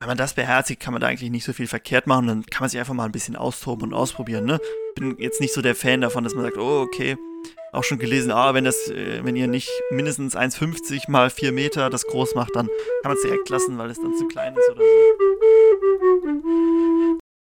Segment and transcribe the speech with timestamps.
[0.00, 2.28] wenn man das beherzigt, kann man da eigentlich nicht so viel verkehrt machen.
[2.28, 4.44] Dann kann man sich einfach mal ein bisschen austoben und ausprobieren.
[4.44, 4.60] Ne?
[4.94, 7.16] Bin jetzt nicht so der Fan davon, dass man sagt, oh, okay,
[7.72, 11.90] auch schon gelesen, ah, wenn das, äh, wenn ihr nicht mindestens 1,50 mal 4 Meter
[11.90, 12.66] das groß macht, dann
[13.02, 14.86] kann man es direkt lassen, weil es dann zu klein ist oder so.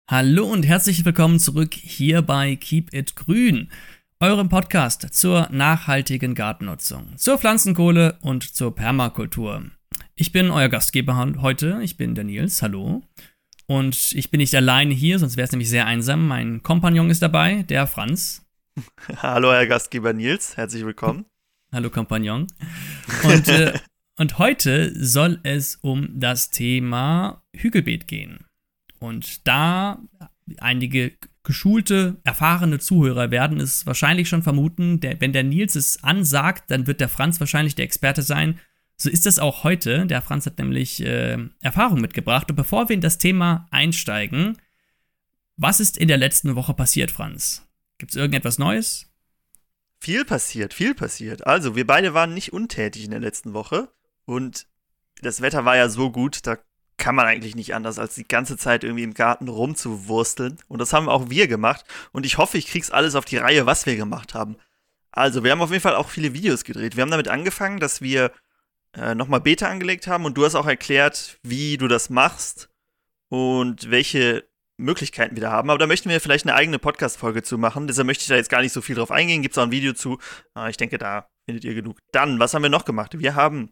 [0.10, 3.70] Hallo und herzlich willkommen zurück hier bei Keep It Grün,
[4.20, 9.64] eurem Podcast zur nachhaltigen Gartennutzung, zur Pflanzenkohle und zur Permakultur.
[10.20, 13.04] Ich bin euer Gastgeber heute, ich bin der Nils, hallo.
[13.68, 16.28] Und ich bin nicht alleine hier, sonst wäre es nämlich sehr einsam.
[16.28, 18.44] Mein Kompagnon ist dabei, der Franz.
[19.22, 21.26] Hallo, Herr Gastgeber Nils, herzlich willkommen.
[21.72, 22.48] Hallo, Kompagnon.
[23.26, 23.78] Und, äh,
[24.18, 28.48] und heute soll es um das Thema Hügelbeet gehen.
[28.98, 30.02] Und da
[30.58, 31.14] einige
[31.44, 36.88] geschulte, erfahrene Zuhörer werden es wahrscheinlich schon vermuten, der, wenn der Nils es ansagt, dann
[36.88, 38.60] wird der Franz wahrscheinlich der Experte sein
[38.98, 40.08] so ist es auch heute.
[40.08, 42.50] Der Franz hat nämlich äh, Erfahrung mitgebracht.
[42.50, 44.58] Und bevor wir in das Thema einsteigen,
[45.56, 47.68] was ist in der letzten Woche passiert, Franz?
[48.00, 49.08] Gibt es irgendetwas Neues?
[50.00, 51.46] Viel passiert, viel passiert.
[51.46, 53.90] Also, wir beide waren nicht untätig in der letzten Woche.
[54.26, 54.68] Und
[55.22, 56.58] das Wetter war ja so gut, da
[56.98, 60.58] kann man eigentlich nicht anders, als die ganze Zeit irgendwie im Garten rumzuwursteln.
[60.68, 61.86] Und das haben auch wir gemacht.
[62.12, 64.58] Und ich hoffe, ich krieg's alles auf die Reihe, was wir gemacht haben.
[65.12, 66.96] Also, wir haben auf jeden Fall auch viele Videos gedreht.
[66.96, 68.32] Wir haben damit angefangen, dass wir
[68.98, 72.70] äh, nochmal Beta angelegt haben und du hast auch erklärt, wie du das machst
[73.30, 74.48] und welche
[74.78, 75.70] Möglichkeiten wir da haben.
[75.70, 77.88] Aber da möchten wir vielleicht eine eigene Podcast-Folge zu machen.
[77.88, 79.42] Deshalb möchte ich da jetzt gar nicht so viel drauf eingehen.
[79.42, 80.20] Gibt es auch ein Video zu.
[80.54, 82.00] Aber ich denke, da findet ihr genug.
[82.12, 83.20] Dann, was haben wir noch gemacht?
[83.20, 83.72] Wir haben,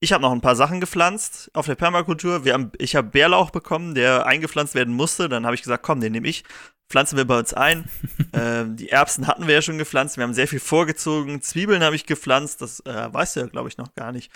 [0.00, 2.44] ich habe noch ein paar Sachen gepflanzt auf der Permakultur.
[2.44, 5.28] Haben, ich habe Bärlauch bekommen, der eingepflanzt werden musste.
[5.28, 6.44] Dann habe ich gesagt, komm, den nehme ich
[6.88, 7.84] pflanzen wir bei uns ein.
[8.32, 10.16] ähm, die Erbsen hatten wir ja schon gepflanzt.
[10.16, 11.42] Wir haben sehr viel vorgezogen.
[11.42, 12.62] Zwiebeln habe ich gepflanzt.
[12.62, 14.30] Das äh, weißt du ja, glaube ich, noch gar nicht.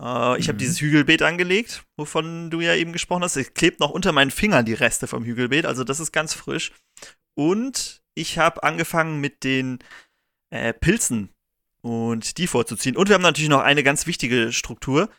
[0.00, 0.48] Äh, ich mhm.
[0.48, 3.36] habe dieses Hügelbeet angelegt, wovon du ja eben gesprochen hast.
[3.36, 5.66] Es klebt noch unter meinen Fingern die Reste vom Hügelbeet.
[5.66, 6.72] Also das ist ganz frisch.
[7.34, 9.78] Und ich habe angefangen mit den
[10.50, 11.30] äh, Pilzen
[11.82, 12.96] und die vorzuziehen.
[12.96, 15.10] Und wir haben natürlich noch eine ganz wichtige Struktur.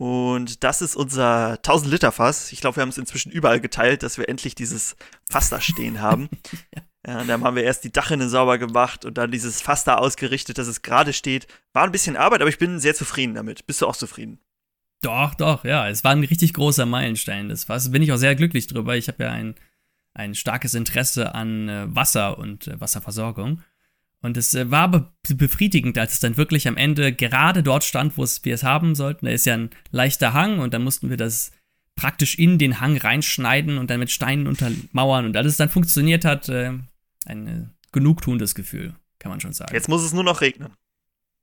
[0.00, 2.52] Und das ist unser 1000 Liter Fass.
[2.52, 4.96] Ich glaube, wir haben es inzwischen überall geteilt, dass wir endlich dieses
[5.28, 6.30] Fass da stehen haben.
[7.06, 7.22] ja.
[7.22, 10.68] dann haben wir erst die Dachrinne sauber gemacht und dann dieses Fass da ausgerichtet, dass
[10.68, 11.48] es gerade steht.
[11.74, 13.66] War ein bisschen Arbeit, aber ich bin sehr zufrieden damit.
[13.66, 14.40] Bist du auch zufrieden?
[15.02, 15.86] Doch, doch, ja.
[15.86, 17.50] Es war ein richtig großer Meilenstein.
[17.50, 18.96] Das Fass bin ich auch sehr glücklich drüber.
[18.96, 19.54] Ich habe ja ein,
[20.14, 23.62] ein starkes Interesse an äh, Wasser und äh, Wasserversorgung.
[24.22, 28.16] Und es äh, war be befriedigend, als es dann wirklich am Ende gerade dort stand,
[28.18, 29.26] wo wir es haben sollten.
[29.26, 31.52] Da ist ja ein leichter Hang und dann mussten wir das
[31.94, 35.26] praktisch in den Hang reinschneiden und dann mit Steinen untermauern.
[35.26, 36.72] Und als es dann funktioniert hat, äh,
[37.26, 39.74] ein äh, genugtuendes Gefühl, kann man schon sagen.
[39.74, 40.72] Jetzt muss es nur noch regnen.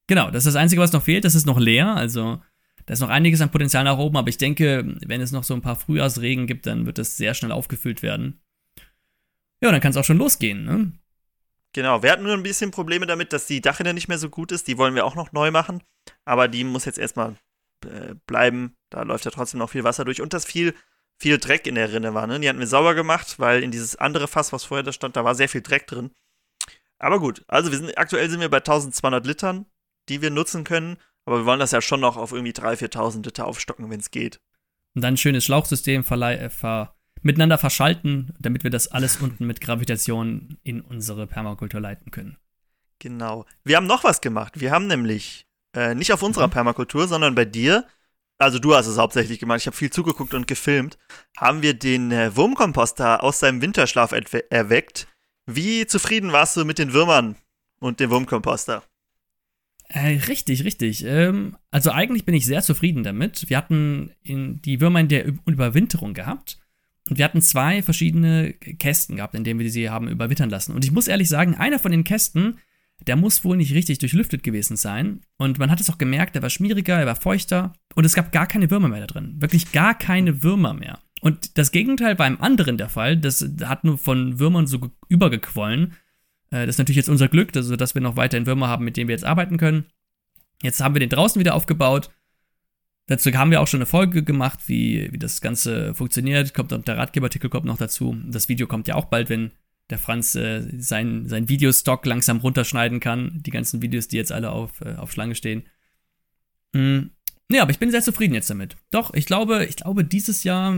[0.08, 1.26] Genau, das ist das Einzige, was noch fehlt.
[1.26, 1.96] Das ist noch leer.
[1.96, 2.42] Also
[2.86, 5.54] da ist noch einiges an Potenzial nach oben, aber ich denke, wenn es noch so
[5.54, 8.40] ein paar Frühjahrsregen gibt, dann wird das sehr schnell aufgefüllt werden.
[9.62, 10.64] Ja, dann kann es auch schon losgehen.
[10.64, 10.94] Ne?
[11.78, 14.52] Genau, wir hatten nur ein bisschen Probleme damit, dass die Dachrinne nicht mehr so gut
[14.52, 14.68] ist.
[14.68, 15.84] Die wollen wir auch noch neu machen.
[16.26, 17.36] Aber die muss jetzt erstmal
[17.86, 18.76] äh, bleiben.
[18.90, 20.20] Da läuft ja trotzdem noch viel Wasser durch.
[20.20, 20.74] Und dass viel,
[21.20, 22.26] viel Dreck in der Rinne war.
[22.26, 22.40] Ne?
[22.40, 25.24] Die hatten wir sauber gemacht, weil in dieses andere Fass, was vorher da stand, da
[25.24, 26.10] war sehr viel Dreck drin.
[26.98, 29.68] Aber gut, also wir sind, aktuell sind wir bei 1200 Litern,
[30.10, 30.98] die wir nutzen können.
[31.26, 34.10] Aber wir wollen das ja schon noch auf irgendwie 3.000, 4.000 Liter aufstocken, wenn es
[34.10, 34.40] geht.
[34.96, 39.46] Und dann ein schönes Schlauchsystem verleih, äh, ver miteinander verschalten, damit wir das alles unten
[39.46, 42.38] mit Gravitation in unsere Permakultur leiten können.
[43.00, 43.46] Genau.
[43.64, 44.60] Wir haben noch was gemacht.
[44.60, 45.46] Wir haben nämlich
[45.76, 46.52] äh, nicht auf unserer mhm.
[46.52, 47.86] Permakultur, sondern bei dir,
[48.38, 50.98] also du hast es hauptsächlich gemacht, ich habe viel zugeguckt und gefilmt,
[51.38, 54.14] haben wir den äh, Wurmkomposter aus seinem Winterschlaf
[54.50, 55.08] erweckt.
[55.46, 57.36] Wie zufrieden warst du mit den Würmern
[57.80, 58.84] und dem Wurmkomposter?
[59.90, 61.06] Äh, richtig, richtig.
[61.06, 63.50] Ähm, also eigentlich bin ich sehr zufrieden damit.
[63.50, 66.60] Wir hatten in die Würmer in der Überwinterung gehabt
[67.10, 70.74] und wir hatten zwei verschiedene Kästen gehabt, in denen wir sie haben überwittern lassen.
[70.74, 72.58] Und ich muss ehrlich sagen, einer von den Kästen,
[73.06, 75.22] der muss wohl nicht richtig durchlüftet gewesen sein.
[75.38, 78.32] Und man hat es auch gemerkt, der war schmieriger, er war feuchter und es gab
[78.32, 79.36] gar keine Würmer mehr da drin.
[79.40, 81.00] Wirklich gar keine Würmer mehr.
[81.22, 83.18] Und das Gegenteil war im anderen der Fall.
[83.18, 85.94] Das hat nur von Würmern so übergequollen.
[86.52, 89.08] Äh, das ist natürlich jetzt unser Glück, dass wir noch weiterhin Würmer haben, mit denen
[89.08, 89.86] wir jetzt arbeiten können.
[90.62, 92.10] Jetzt haben wir den draußen wieder aufgebaut
[93.08, 96.54] Dazu haben wir auch schon eine Folge gemacht, wie, wie das Ganze funktioniert.
[96.54, 98.18] Kommt der Ratgeberartikel kommt noch dazu.
[98.26, 99.52] Das Video kommt ja auch bald, wenn
[99.90, 103.42] der Franz äh, sein, sein Videostock langsam runterschneiden kann.
[103.46, 105.64] Die ganzen Videos, die jetzt alle auf, äh, auf Schlange stehen.
[106.74, 107.12] Mhm.
[107.50, 108.76] Ja, aber ich bin sehr zufrieden jetzt damit.
[108.92, 110.74] Doch, ich glaube, ich glaube, dieses Jahr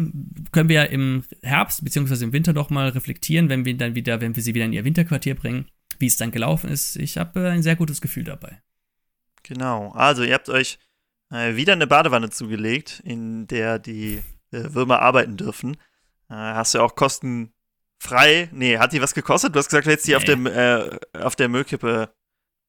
[0.52, 2.26] können wir ja im Herbst bzw.
[2.26, 4.86] im Winter doch mal reflektieren, wenn wir dann wieder, wenn wir sie wieder in ihr
[4.86, 5.66] Winterquartier bringen,
[5.98, 6.96] wie es dann gelaufen ist.
[6.96, 8.62] Ich habe äh, ein sehr gutes Gefühl dabei.
[9.42, 9.90] Genau.
[9.94, 10.78] Also, ihr habt euch
[11.32, 14.22] äh, wieder eine Badewanne zugelegt, in der die
[14.52, 15.76] äh, Würmer arbeiten dürfen.
[16.30, 18.50] Äh, hast du ja auch kostenfrei.
[18.52, 19.56] Nee, hat die was gekostet?
[19.56, 20.18] Du hast gesagt, du hättest die nee.
[20.18, 22.14] auf, dem, äh, auf der Müllkippe.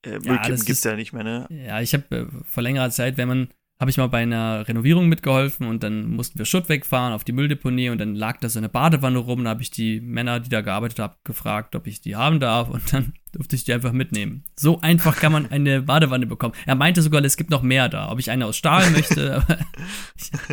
[0.05, 1.47] Äh, Müllkippen ja, gibt's ja nicht mehr, ne?
[1.51, 3.49] Ja, ich habe äh, vor längerer Zeit, wenn man
[3.81, 7.33] habe ich mal bei einer Renovierung mitgeholfen und dann mussten wir Schutt wegfahren auf die
[7.33, 9.45] Mülldeponie und dann lag da so eine Badewanne rum.
[9.45, 12.69] Da habe ich die Männer, die da gearbeitet haben, gefragt, ob ich die haben darf
[12.69, 14.45] und dann durfte ich die einfach mitnehmen.
[14.55, 16.55] So einfach kann man eine Badewanne bekommen.
[16.67, 19.43] Er meinte sogar, es gibt noch mehr da, ob ich eine aus Stahl möchte.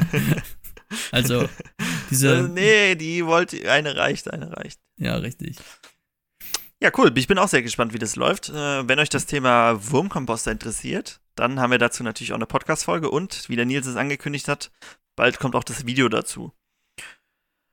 [1.11, 1.49] also,
[2.09, 2.33] diese.
[2.33, 4.79] Also, nee, die wollte, eine reicht, eine reicht.
[4.97, 5.57] Ja, richtig.
[6.81, 7.11] Ja, cool.
[7.17, 8.49] Ich bin auch sehr gespannt, wie das läuft.
[8.49, 13.09] Äh, wenn euch das Thema Wurmkomposter interessiert, dann haben wir dazu natürlich auch eine Podcast-Folge
[13.09, 14.71] und, wie der Nils es angekündigt hat,
[15.15, 16.53] bald kommt auch das Video dazu.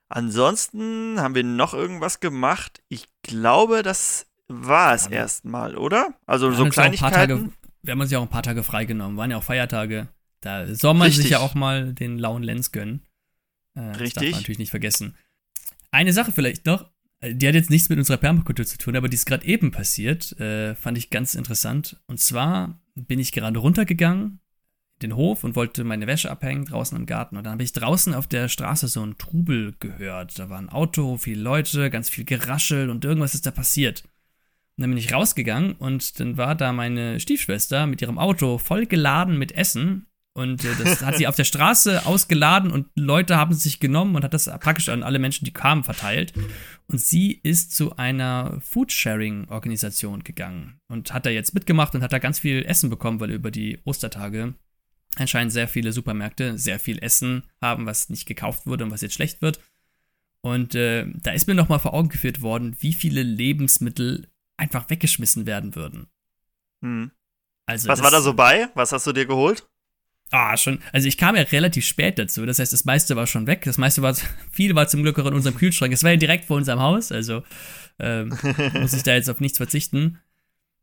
[0.07, 2.81] Ansonsten haben wir noch irgendwas gemacht.
[2.89, 6.13] Ich glaube, das war es ja, erstmal, oder?
[6.25, 7.13] Also so Kleinigkeiten.
[7.13, 7.49] Tage,
[7.81, 10.07] wir haben uns ja auch ein paar Tage freigenommen, waren ja auch Feiertage.
[10.41, 11.23] Da soll man Richtig.
[11.23, 13.03] sich ja auch mal den lauen Lens gönnen.
[13.73, 14.03] Äh, Richtig.
[14.03, 15.15] Das darf man natürlich nicht vergessen.
[15.91, 16.91] Eine Sache vielleicht noch,
[17.33, 20.37] die hat jetzt nichts mit unserer Permakultur zu tun, aber die ist gerade eben passiert,
[20.39, 21.99] äh, fand ich ganz interessant.
[22.07, 24.39] Und zwar bin ich gerade runtergegangen
[25.01, 27.37] den Hof und wollte meine Wäsche abhängen draußen im Garten.
[27.37, 30.39] Und dann habe ich draußen auf der Straße so einen Trubel gehört.
[30.39, 34.03] Da war ein Auto, viele Leute, ganz viel Geraschel und irgendwas ist da passiert.
[34.77, 38.85] Und dann bin ich rausgegangen und dann war da meine Stiefschwester mit ihrem Auto voll
[38.85, 43.53] geladen mit Essen und äh, das hat sie auf der Straße ausgeladen und Leute haben
[43.53, 46.33] es sich genommen und hat das praktisch an alle Menschen, die kamen, verteilt.
[46.87, 52.19] Und sie ist zu einer Foodsharing-Organisation gegangen und hat da jetzt mitgemacht und hat da
[52.19, 54.55] ganz viel Essen bekommen, weil über die Ostertage
[55.15, 59.15] anscheinend sehr viele Supermärkte sehr viel Essen haben, was nicht gekauft wurde und was jetzt
[59.15, 59.61] schlecht wird.
[60.41, 64.27] Und äh, da ist mir nochmal vor Augen geführt worden, wie viele Lebensmittel
[64.57, 66.07] einfach weggeschmissen werden würden.
[66.81, 67.11] Hm.
[67.67, 68.67] Also was war da so bei?
[68.75, 69.65] Was hast du dir geholt?
[70.31, 70.79] Ah, schon.
[70.91, 72.45] Also ich kam ja relativ spät dazu.
[72.45, 73.63] Das heißt, das meiste war schon weg.
[73.65, 74.15] Das meiste war,
[74.51, 75.93] viel war zum Glück auch in unserem Kühlschrank.
[75.93, 77.43] Es war ja direkt vor unserem Haus, also
[77.99, 78.37] ähm,
[78.73, 80.19] muss ich da jetzt auf nichts verzichten.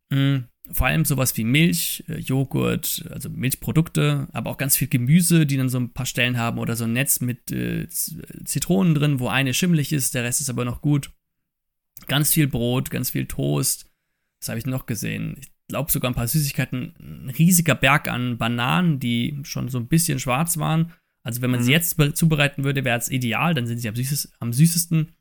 [0.09, 0.45] Mhm.
[0.71, 5.57] Vor allem sowas wie Milch, äh, Joghurt, also Milchprodukte, aber auch ganz viel Gemüse, die
[5.57, 9.27] dann so ein paar Stellen haben oder so ein Netz mit äh, Zitronen drin, wo
[9.27, 11.11] eine schimmelig ist, der Rest ist aber noch gut.
[12.07, 13.91] Ganz viel Brot, ganz viel Toast.
[14.39, 15.35] Was habe ich noch gesehen?
[15.39, 19.87] Ich glaube sogar ein paar Süßigkeiten, ein riesiger Berg an Bananen, die schon so ein
[19.87, 20.93] bisschen schwarz waren.
[21.23, 21.63] Also wenn man mhm.
[21.63, 25.13] sie jetzt zubereiten würde, wäre es ideal, dann sind sie am, süßes, am süßesten.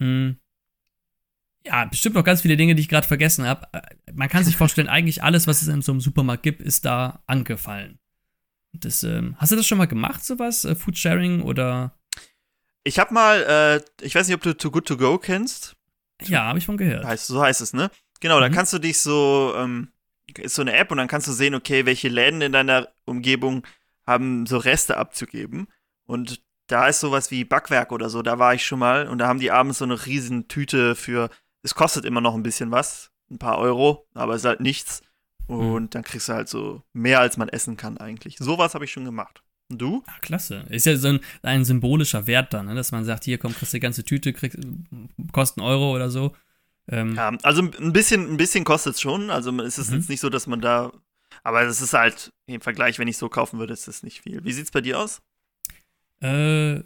[0.00, 0.36] Hm.
[1.66, 3.66] Ja, bestimmt noch ganz viele Dinge, die ich gerade vergessen habe.
[3.72, 6.84] Äh, man kann sich vorstellen, eigentlich alles, was es in so einem Supermarkt gibt, ist
[6.84, 7.98] da angefallen.
[8.72, 10.64] Das, ähm, hast du das schon mal gemacht, sowas?
[10.64, 11.98] Äh, Foodsharing oder?
[12.84, 15.74] Ich habe mal, äh, ich weiß nicht, ob du Too Good To Go kennst.
[16.22, 17.04] Ja, habe ich von gehört.
[17.04, 17.90] Heißt, so heißt es, ne?
[18.20, 18.42] Genau, mhm.
[18.42, 19.92] da kannst du dich so, ähm,
[20.36, 23.66] ist so eine App und dann kannst du sehen, okay, welche Läden in deiner Umgebung
[24.06, 25.68] haben so Reste abzugeben.
[26.06, 29.26] Und da ist sowas wie Backwerk oder so, da war ich schon mal und da
[29.26, 31.30] haben die abends so eine riesen Tüte für,
[31.62, 35.02] es kostet immer noch ein bisschen was, ein paar Euro, aber es ist halt nichts.
[35.48, 35.56] Mhm.
[35.56, 35.90] Und mhm.
[35.90, 38.36] dann kriegst du halt so mehr, als man essen kann eigentlich.
[38.38, 39.42] Sowas habe ich schon gemacht.
[39.70, 40.02] Und du?
[40.06, 40.64] Ach, klasse.
[40.68, 42.74] Ist ja so ein, ein symbolischer Wert dann, ne?
[42.74, 44.58] dass man sagt, hier komm, kriegst du die ganze Tüte, kriegst,
[45.32, 46.34] kostet einen Euro oder so.
[46.88, 49.30] Ähm, ja, also ein bisschen, ein bisschen kostet es schon.
[49.30, 49.96] Also es ist mhm.
[49.96, 50.92] jetzt nicht so, dass man da.
[51.42, 54.44] Aber es ist halt im Vergleich, wenn ich so kaufen würde, ist das nicht viel.
[54.44, 55.22] Wie sieht es bei dir aus?
[56.20, 56.80] Äh,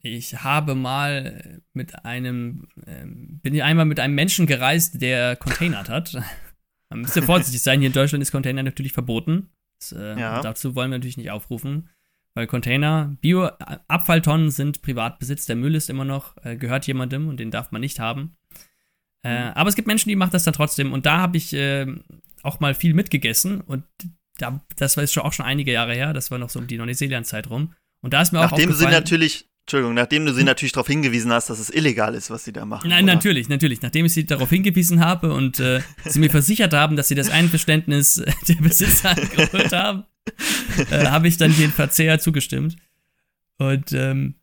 [0.00, 5.88] ich habe mal mit einem, äh, bin ich einmal mit einem Menschen gereist, der containert
[5.88, 6.14] hat.
[6.90, 9.48] Man müsste vorsichtig sein, hier in Deutschland ist Container natürlich verboten.
[9.78, 10.42] Das, äh, ja.
[10.42, 11.88] Dazu wollen wir natürlich nicht aufrufen.
[12.34, 17.50] Weil Container, Bio-Abfalltonnen sind Privatbesitz, der Müll ist immer noch, äh, gehört jemandem und den
[17.50, 18.36] darf man nicht haben.
[19.24, 19.52] Äh, mhm.
[19.54, 20.92] aber es gibt Menschen, die machen das dann trotzdem.
[20.92, 21.86] Und da habe ich äh,
[22.42, 23.60] auch mal viel mitgegessen.
[23.60, 23.84] Und
[24.38, 26.12] da, das war jetzt schon auch schon einige Jahre her.
[26.12, 27.74] Das war noch so um die Neuseeland-Zeit rum.
[28.00, 28.90] Und da ist mir Nachdem auch aufgefallen.
[28.90, 30.46] Sie natürlich, Entschuldigung, nachdem du sie hm?
[30.46, 32.88] natürlich darauf hingewiesen hast, dass es illegal ist, was sie da machen.
[32.90, 33.14] Nein, oder?
[33.14, 33.80] natürlich, natürlich.
[33.82, 37.30] Nachdem ich sie darauf hingewiesen habe und äh, sie mir versichert haben, dass sie das
[37.30, 38.16] Einverständnis
[38.48, 40.04] der Besitzer angeholt haben,
[40.90, 42.76] äh, habe ich dann den Verzehr zugestimmt.
[43.58, 44.34] Und ähm,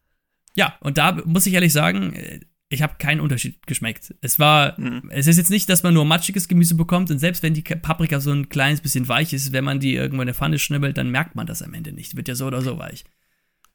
[0.55, 4.13] ja, und da muss ich ehrlich sagen, äh, ich habe keinen Unterschied geschmeckt.
[4.21, 5.09] Es war, mhm.
[5.09, 8.19] es ist jetzt nicht, dass man nur matschiges Gemüse bekommt und selbst wenn die Paprika
[8.19, 11.09] so ein kleines bisschen weich ist, wenn man die irgendwo in der Pfanne schnibbelt, dann
[11.09, 12.15] merkt man das am Ende nicht.
[12.15, 13.03] Wird ja so oder so weich.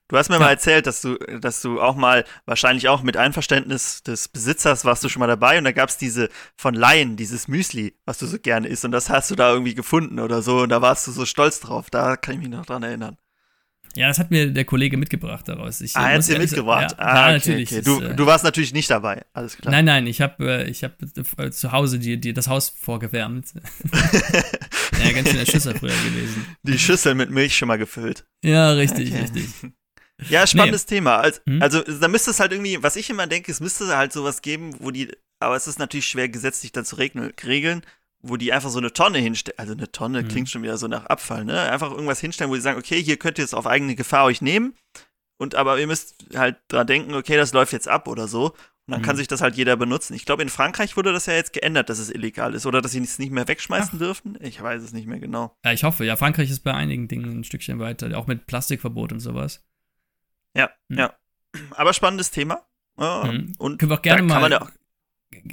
[0.08, 0.42] Du hast mir ja.
[0.42, 5.02] mal erzählt, dass du, dass du auch mal, wahrscheinlich auch mit Einverständnis des Besitzers warst
[5.02, 8.26] du schon mal dabei und da gab es diese von Laien, dieses Müsli, was du
[8.26, 11.06] so gerne isst und das hast du da irgendwie gefunden oder so und da warst
[11.06, 11.88] du so stolz drauf.
[11.90, 13.16] Da kann ich mich noch dran erinnern.
[13.96, 15.80] Ja, das hat mir der Kollege mitgebracht daraus.
[15.80, 16.92] Ich, ah, er hat dir mitgebracht.
[16.92, 17.72] Ja, ah, okay, natürlich.
[17.72, 17.82] Okay.
[17.82, 19.72] Du, ist, du warst natürlich nicht dabei, alles klar.
[19.72, 20.96] Nein, nein, ich habe äh, ich hab
[21.38, 23.52] äh, zu Hause die, die, das Haus vorgewärmt.
[25.04, 26.56] ja, ganz schön der Schüssel früher gewesen.
[26.62, 28.26] Die Schüssel mit Milch schon mal gefüllt.
[28.44, 29.46] Ja, richtig, richtig.
[30.28, 30.96] Ja, spannendes nee.
[30.96, 31.16] Thema.
[31.16, 31.60] Also, hm?
[31.60, 34.76] also, da müsste es halt irgendwie, was ich immer denke, es müsste halt sowas geben,
[34.78, 35.10] wo die,
[35.40, 37.82] aber es ist natürlich schwer gesetzlich dann zu regeln,
[38.26, 39.59] wo die einfach so eine Tonne hinstellen.
[39.59, 40.28] Also eine Tonne hm.
[40.28, 41.61] klingt schon wieder so nach Abfall, ne?
[41.71, 44.40] Einfach irgendwas hinstellen, wo die sagen, okay, hier könnt ihr es auf eigene Gefahr euch
[44.40, 44.75] nehmen.
[45.37, 48.47] Und aber ihr müsst halt dran denken, okay, das läuft jetzt ab oder so.
[48.87, 49.04] Und dann mhm.
[49.04, 50.14] kann sich das halt jeder benutzen.
[50.14, 52.93] Ich glaube, in Frankreich wurde das ja jetzt geändert, dass es illegal ist oder dass
[52.93, 53.99] sie es nicht mehr wegschmeißen Ach.
[53.99, 54.38] dürfen.
[54.40, 55.57] Ich weiß es nicht mehr genau.
[55.64, 56.04] Ja, ich hoffe.
[56.04, 59.62] Ja, Frankreich ist bei einigen Dingen ein Stückchen weiter, auch mit Plastikverbot und sowas.
[60.57, 60.99] Ja, mhm.
[60.99, 61.14] ja.
[61.71, 62.64] Aber spannendes Thema.
[62.97, 63.54] Mhm.
[63.59, 64.50] Und können wir auch gerne mal.
[64.50, 64.69] Ja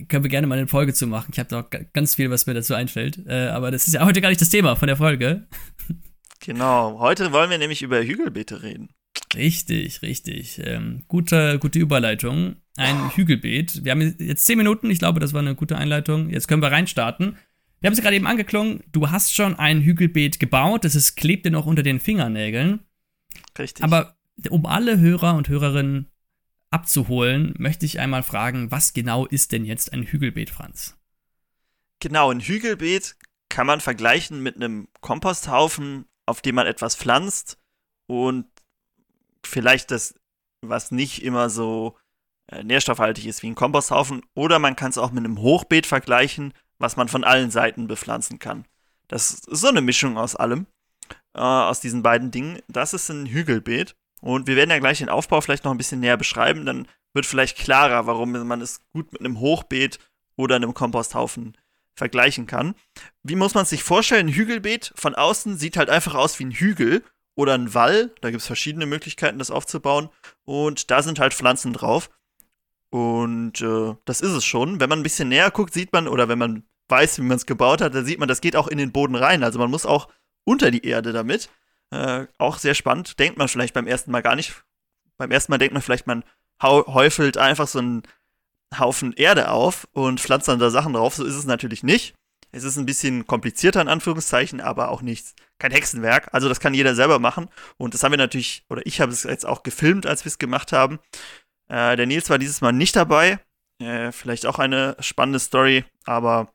[0.08, 1.30] können wir gerne mal eine Folge zu machen.
[1.32, 3.26] Ich habe da auch ganz viel, was mir dazu einfällt.
[3.28, 5.48] Äh, aber das ist ja heute gar nicht das Thema von der Folge.
[6.44, 7.00] Genau.
[7.00, 8.90] Heute wollen wir nämlich über Hügelbeete reden.
[9.36, 10.60] Richtig, richtig.
[10.64, 12.56] Ähm, gute, gute Überleitung.
[12.78, 13.10] Ein oh.
[13.16, 13.86] Hügelbeet.
[13.86, 14.90] Wir haben jetzt zehn Minuten.
[14.90, 16.32] Ich glaube, das war eine gute Einleitung.
[16.32, 17.38] Jetzt können wir reinstarten.
[17.80, 18.84] Wir haben es gerade eben angeklungen.
[18.92, 20.86] Du hast schon ein Hügelbeet gebaut.
[20.86, 22.80] Es klebt dir noch unter den Fingernägeln.
[23.58, 23.84] Richtig.
[23.84, 24.16] Aber
[24.50, 26.11] um alle Hörer und Hörerinnen
[26.72, 30.98] abzuholen, möchte ich einmal fragen, was genau ist denn jetzt ein Hügelbeet, Franz?
[32.00, 33.16] Genau, ein Hügelbeet
[33.50, 37.58] kann man vergleichen mit einem Komposthaufen, auf dem man etwas pflanzt
[38.08, 38.46] und
[39.46, 40.16] vielleicht das,
[40.62, 41.98] was nicht immer so
[42.48, 44.22] äh, nährstoffhaltig ist wie ein Komposthaufen.
[44.34, 48.40] Oder man kann es auch mit einem Hochbeet vergleichen, was man von allen Seiten bepflanzen
[48.40, 48.66] kann.
[49.08, 50.68] Das ist so eine Mischung aus allem,
[51.34, 52.60] äh, aus diesen beiden Dingen.
[52.68, 53.96] Das ist ein Hügelbeet.
[54.22, 56.66] Und wir werden ja gleich den Aufbau vielleicht noch ein bisschen näher beschreiben.
[56.66, 60.00] Dann wird vielleicht klarer, warum man es gut mit einem Hochbeet
[60.36, 61.58] oder einem Komposthaufen
[61.94, 62.76] vergleichen kann.
[63.24, 64.28] Wie muss man es sich vorstellen?
[64.28, 67.04] Ein Hügelbeet von außen sieht halt einfach aus wie ein Hügel
[67.36, 68.12] oder ein Wall.
[68.22, 70.10] Da gibt es verschiedene Möglichkeiten, das aufzubauen.
[70.46, 72.10] Und da sind halt Pflanzen drauf.
[72.90, 74.80] Und äh, das ist es schon.
[74.80, 77.46] Wenn man ein bisschen näher guckt, sieht man, oder wenn man weiß, wie man es
[77.46, 79.44] gebaut hat, dann sieht man, das geht auch in den Boden rein.
[79.44, 80.10] Also man muss auch
[80.44, 81.50] unter die Erde damit.
[81.92, 83.20] Äh, auch sehr spannend.
[83.20, 84.64] Denkt man vielleicht beim ersten Mal gar nicht.
[85.18, 86.24] Beim ersten Mal denkt man vielleicht, man
[86.62, 88.04] häufelt einfach so einen
[88.78, 91.16] Haufen Erde auf und pflanzt dann da Sachen drauf.
[91.16, 92.16] So ist es natürlich nicht.
[92.52, 96.30] Es ist ein bisschen komplizierter in Anführungszeichen, aber auch nichts, kein Hexenwerk.
[96.34, 97.50] Also das kann jeder selber machen.
[97.78, 100.38] Und das haben wir natürlich, oder ich habe es jetzt auch gefilmt, als wir es
[100.38, 101.00] gemacht haben.
[101.70, 103.40] Äh, der Nils war dieses Mal nicht dabei.
[103.80, 106.54] Äh, vielleicht auch eine spannende Story, aber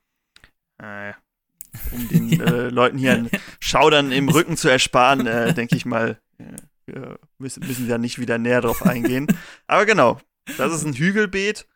[0.78, 1.12] äh,
[1.92, 2.44] um den ja.
[2.44, 3.30] Äh, Leuten hier ein
[3.60, 8.18] Schaudern im Rücken zu ersparen, äh, denke ich mal, äh, müssen, müssen wir da nicht
[8.18, 9.26] wieder näher drauf eingehen.
[9.66, 10.18] Aber genau,
[10.56, 11.66] das ist ein Hügelbeet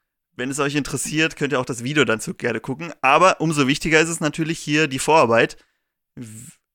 [0.41, 2.93] wenn es euch interessiert, könnt ihr auch das Video dazu gerne gucken.
[3.03, 5.57] Aber umso wichtiger ist es natürlich hier die Vorarbeit.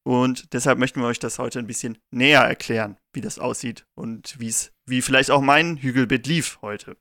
[0.04, 4.40] Und deshalb möchten wir euch das heute ein bisschen näher erklären, wie das aussieht und
[4.40, 6.96] wie es, wie vielleicht auch mein Hügelbeet lief heute.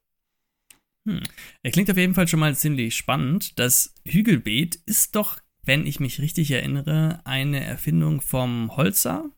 [1.07, 1.23] Hm.
[1.63, 3.59] Er klingt auf jeden Fall schon mal ziemlich spannend.
[3.59, 9.31] Das Hügelbeet ist doch, wenn ich mich richtig erinnere, eine Erfindung vom Holzer.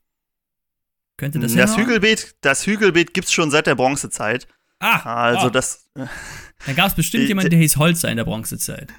[1.16, 4.47] Könnte das Das Hügelbeet, das Hügelbeet gibt es schon seit der Bronzezeit.
[4.78, 5.50] Ah, also oh.
[5.50, 5.88] das.
[5.95, 8.92] Da gab es bestimmt jemanden, der hieß Holzer in der Bronzezeit.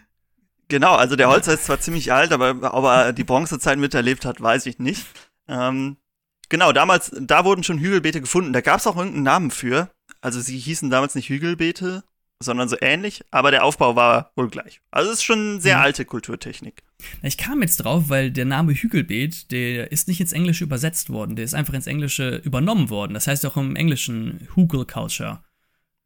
[0.70, 4.42] Genau, also der Holzer ist zwar ziemlich alt, aber ob er die Bronzezeit miterlebt hat,
[4.42, 5.06] weiß ich nicht.
[5.48, 5.98] Ähm,
[6.50, 8.52] genau, damals, da wurden schon Hügelbeete gefunden.
[8.52, 9.90] Da gab es auch irgendeinen Namen für.
[10.20, 12.04] Also sie hießen damals nicht Hügelbeete,
[12.42, 14.82] sondern so ähnlich, aber der Aufbau war wohl gleich.
[14.92, 15.84] Also es ist schon eine sehr mhm.
[15.84, 16.84] alte Kulturtechnik.
[17.24, 21.36] Ich kam jetzt drauf, weil der Name Hügelbeet, der ist nicht ins Englische übersetzt worden,
[21.36, 23.14] der ist einfach ins Englische übernommen worden.
[23.14, 25.44] Das heißt auch im Englischen Hugel Culture.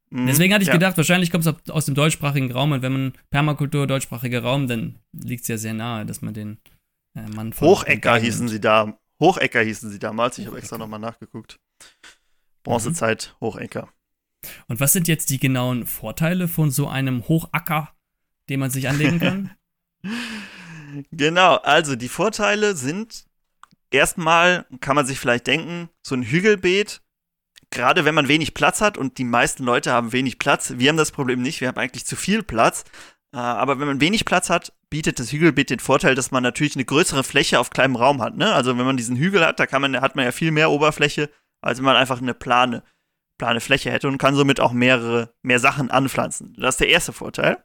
[0.10, 0.74] Mhm, Deswegen hatte ich ja.
[0.74, 5.00] gedacht, wahrscheinlich kommt es aus dem deutschsprachigen Raum und wenn man Permakultur, deutschsprachiger Raum, dann
[5.14, 6.60] liegt es ja sehr nahe, dass man den
[7.16, 7.68] äh, Mann von.
[7.68, 8.98] Hochecker hießen sie da.
[9.20, 10.38] Hochecker hießen sie damals.
[10.38, 11.60] Ich habe extra nochmal nachgeguckt.
[12.64, 13.46] Bronzezeit, mhm.
[13.46, 13.90] Hochecker.
[14.68, 17.94] Und was sind jetzt die genauen Vorteile von so einem Hochacker,
[18.50, 19.52] den man sich anlegen kann?
[21.12, 23.26] genau, also die Vorteile sind
[23.92, 27.02] erstmal, kann man sich vielleicht denken, so ein Hügelbeet
[27.72, 30.98] gerade wenn man wenig Platz hat und die meisten Leute haben wenig Platz, wir haben
[30.98, 32.84] das Problem nicht, wir haben eigentlich zu viel Platz.
[33.34, 36.76] Äh, aber wenn man wenig Platz hat, bietet das Hügelbeet den Vorteil, dass man natürlich
[36.76, 38.36] eine größere Fläche auf kleinem Raum hat.
[38.36, 38.54] Ne?
[38.54, 41.30] Also wenn man diesen Hügel hat, da man, hat man ja viel mehr Oberfläche,
[41.62, 42.84] als wenn man einfach eine plane,
[43.42, 46.54] plane Fläche hätte und kann somit auch mehrere, mehr Sachen anpflanzen.
[46.60, 47.58] Das ist der erste Vorteil.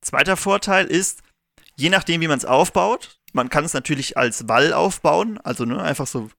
[0.00, 1.22] Zweiter Vorteil ist,
[1.76, 5.82] je nachdem, wie man es aufbaut, man kann es natürlich als Wall aufbauen, also ne,
[5.82, 6.30] einfach so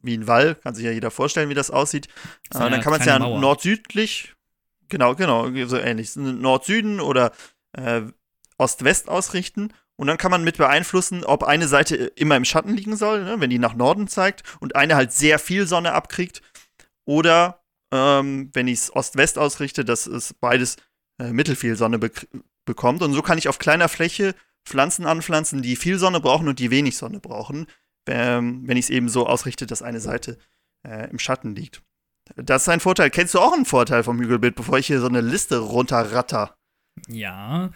[0.00, 2.06] wie ein Wall, kann sich ja jeder vorstellen, wie das aussieht.
[2.54, 4.36] Äh, dann kann man es ja nord-südlich,
[4.88, 7.32] genau, genau, so ähnlich, Nord-Süden oder
[7.72, 8.02] äh,
[8.58, 9.72] Ost-West ausrichten.
[9.96, 13.40] Und dann kann man mit beeinflussen, ob eine Seite immer im Schatten liegen soll, ne,
[13.40, 16.42] wenn die nach Norden zeigt, und eine halt sehr viel Sonne abkriegt.
[17.10, 17.62] Oder
[17.92, 20.76] ähm, wenn ich es Ost-West ausrichte, dass es beides
[21.18, 22.10] äh, mittelfiel Sonne be
[22.66, 23.02] bekommt.
[23.02, 26.70] Und so kann ich auf kleiner Fläche Pflanzen anpflanzen, die viel Sonne brauchen und die
[26.70, 27.66] wenig Sonne brauchen
[28.10, 30.38] ähm, wenn ich es eben so ausrichte, dass eine Seite
[30.86, 31.82] äh, im Schatten liegt.
[32.36, 33.10] Das ist ein Vorteil.
[33.10, 36.56] Kennst du auch einen Vorteil vom Hügelbeet, bevor ich hier so eine Liste runterratter?
[37.08, 37.72] Ja,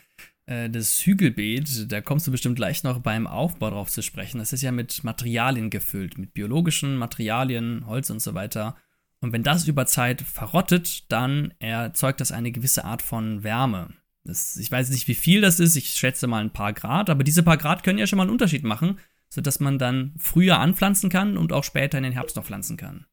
[0.46, 4.38] äh, das Hügelbeet, da kommst du bestimmt gleich noch beim Aufbau drauf zu sprechen.
[4.38, 8.76] Das ist ja mit Materialien gefüllt, mit biologischen Materialien, Holz und so weiter.
[9.24, 13.88] Und wenn das über Zeit verrottet, dann erzeugt das eine gewisse Art von Wärme.
[14.22, 17.24] Das, ich weiß nicht, wie viel das ist, ich schätze mal ein paar Grad, aber
[17.24, 18.98] diese paar Grad können ja schon mal einen Unterschied machen,
[19.30, 23.06] sodass man dann früher anpflanzen kann und auch später in den Herbst noch pflanzen kann.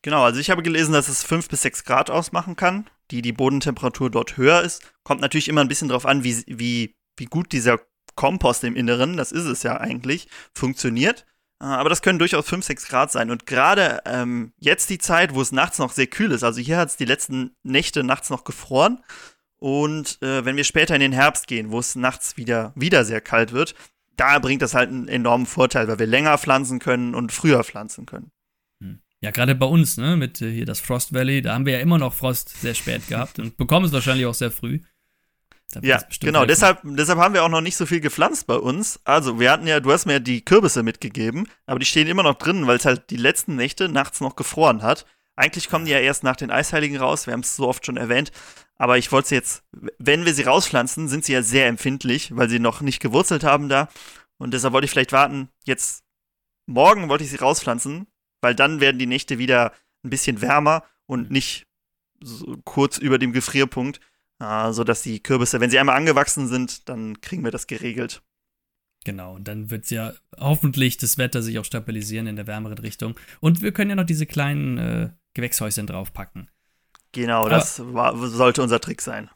[0.00, 3.32] Genau, also ich habe gelesen, dass es 5 bis 6 Grad ausmachen kann, die die
[3.34, 4.90] Bodentemperatur dort höher ist.
[5.02, 7.78] Kommt natürlich immer ein bisschen darauf an, wie, wie, wie gut dieser
[8.14, 11.26] Kompost im Inneren, das ist es ja eigentlich, funktioniert.
[11.60, 13.30] Äh, aber das können durchaus 5, 6 Grad sein.
[13.30, 16.78] Und gerade ähm, jetzt die Zeit, wo es nachts noch sehr kühl ist, also hier
[16.78, 19.02] hat es die letzten Nächte nachts noch gefroren.
[19.58, 23.20] Und äh, wenn wir später in den Herbst gehen, wo es nachts wieder, wieder sehr
[23.20, 23.74] kalt wird,
[24.16, 28.06] da bringt das halt einen enormen Vorteil, weil wir länger pflanzen können und früher pflanzen
[28.06, 28.30] können.
[28.82, 29.00] Hm.
[29.20, 31.80] Ja, gerade bei uns, ne, mit äh, hier das Frost Valley, da haben wir ja
[31.80, 34.80] immer noch Frost sehr spät gehabt und bekommen es wahrscheinlich auch sehr früh.
[35.82, 39.00] Ja, genau, deshalb, deshalb haben wir auch noch nicht so viel gepflanzt bei uns.
[39.04, 42.24] Also, wir hatten ja, du hast mir ja die Kürbisse mitgegeben, aber die stehen immer
[42.24, 45.06] noch drin, weil es halt die letzten Nächte nachts noch gefroren hat.
[45.36, 47.96] Eigentlich kommen die ja erst nach den Eisheiligen raus, wir haben es so oft schon
[47.96, 48.32] erwähnt.
[48.76, 49.62] Aber ich wollte sie jetzt,
[49.98, 53.68] wenn wir sie rauspflanzen, sind sie ja sehr empfindlich, weil sie noch nicht gewurzelt haben
[53.68, 53.88] da.
[54.38, 56.02] Und deshalb wollte ich vielleicht warten, jetzt
[56.66, 58.06] morgen wollte ich sie rauspflanzen,
[58.40, 59.72] weil dann werden die Nächte wieder
[60.02, 61.66] ein bisschen wärmer und nicht
[62.22, 64.00] so kurz über dem Gefrierpunkt
[64.40, 68.22] äh, sodass die Kürbisse, wenn sie einmal angewachsen sind, dann kriegen wir das geregelt.
[69.04, 73.14] Genau, und dann wird ja hoffentlich das Wetter sich auch stabilisieren in der wärmeren Richtung.
[73.40, 76.50] Und wir können ja noch diese kleinen äh, Gewächshäuschen draufpacken.
[77.12, 79.30] Genau, Aber, das war, sollte unser Trick sein.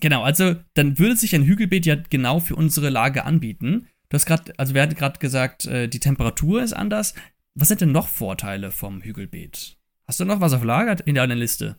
[0.00, 3.88] Genau, also dann würde sich ein Hügelbeet ja genau für unsere Lage anbieten.
[4.08, 7.14] Du hast gerade, also wir hatten gerade gesagt, äh, die Temperatur ist anders.
[7.54, 9.76] Was sind denn noch Vorteile vom Hügelbeet?
[10.06, 11.76] Hast du noch was auf Lager in deiner Liste?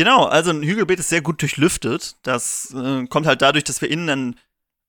[0.00, 2.16] Genau, also ein Hügelbeet ist sehr gut durchlüftet.
[2.22, 4.36] Das äh, kommt halt dadurch, dass wir innen einen,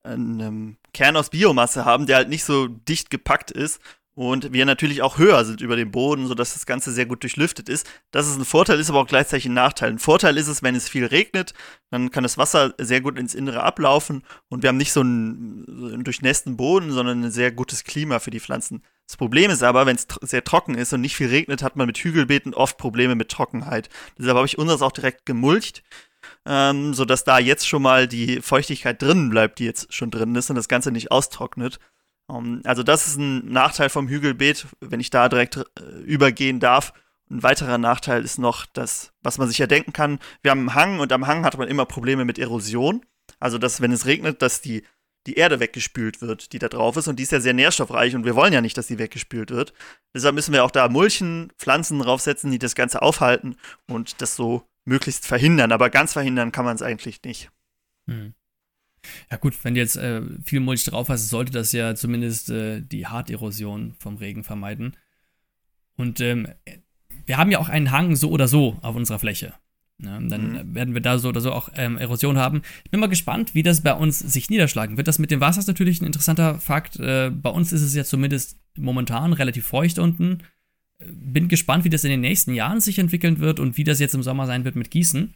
[0.04, 3.82] einen ähm, Kern aus Biomasse haben, der halt nicht so dicht gepackt ist
[4.14, 7.70] und wir natürlich auch höher sind über dem Boden, sodass das Ganze sehr gut durchlüftet
[7.70, 7.90] ist.
[8.12, 9.90] Das ist ein Vorteil, ist aber auch gleichzeitig ein Nachteil.
[9.90, 11.54] Ein Vorteil ist es, wenn es viel regnet,
[11.92, 16.04] dann kann das Wasser sehr gut ins Innere ablaufen und wir haben nicht so einen,
[16.04, 18.84] durchnässten Boden, sondern ein sehr gutes Klima für die Pflanzen.
[19.08, 21.88] Das Problem ist aber, wenn es sehr trocken ist und nicht viel regnet, hat man
[21.88, 23.90] mit Hügelbeeten oft Probleme mit Trockenheit.
[24.18, 25.84] Deshalb habe ich unseres auch direkt gemulcht,
[26.46, 30.50] ähm, sodass da jetzt schon mal die Feuchtigkeit drinnen bleibt, die jetzt schon drin ist
[30.50, 31.80] und das Ganze nicht austrocknet.
[32.32, 35.64] Um, ähm, also das ist ein Nachteil vom Hügelbeet, wenn ich da direkt äh,
[36.04, 36.94] übergehen darf.
[37.30, 40.20] Ein weiterer Nachteil ist noch das, was man sich ja denken kann.
[40.42, 43.06] Wir haben einen Hang und am Hang hat man immer Probleme mit Erosion.
[43.40, 44.84] Also, dass wenn es regnet, dass die
[45.28, 47.08] die Erde weggespült wird, die da drauf ist.
[47.08, 49.72] Und die ist ja sehr nährstoffreich und wir wollen ja nicht, dass die weggespült wird.
[50.16, 53.56] Deshalb müssen wir auch da Mulchen, Pflanzen draufsetzen, die das Ganze aufhalten
[53.88, 55.72] und das so möglichst verhindern.
[55.72, 57.52] Aber ganz verhindern kann man es eigentlich nicht.
[58.08, 58.34] Hm.
[59.30, 62.82] Ja gut, wenn du jetzt äh, viel Mulch drauf hast, sollte das ja zumindest äh,
[62.82, 64.96] die Harterosion vom Regen vermeiden.
[65.96, 66.48] Und ähm,
[67.26, 69.54] wir haben ja auch einen Hang so oder so auf unserer Fläche.
[70.04, 70.30] Ja, ne?
[70.30, 70.76] dann mhm.
[70.76, 72.62] werden wir da so oder so auch ähm, Erosion haben.
[72.84, 75.08] Ich bin mal gespannt, wie das bei uns sich niederschlagen wird.
[75.08, 77.00] Das mit dem Wasser ist natürlich ein interessanter Fakt.
[77.00, 80.40] Äh, bei uns ist es ja zumindest momentan relativ feucht unten.
[81.00, 84.00] Äh, bin gespannt, wie das in den nächsten Jahren sich entwickeln wird und wie das
[84.00, 85.34] jetzt im Sommer sein wird mit Gießen.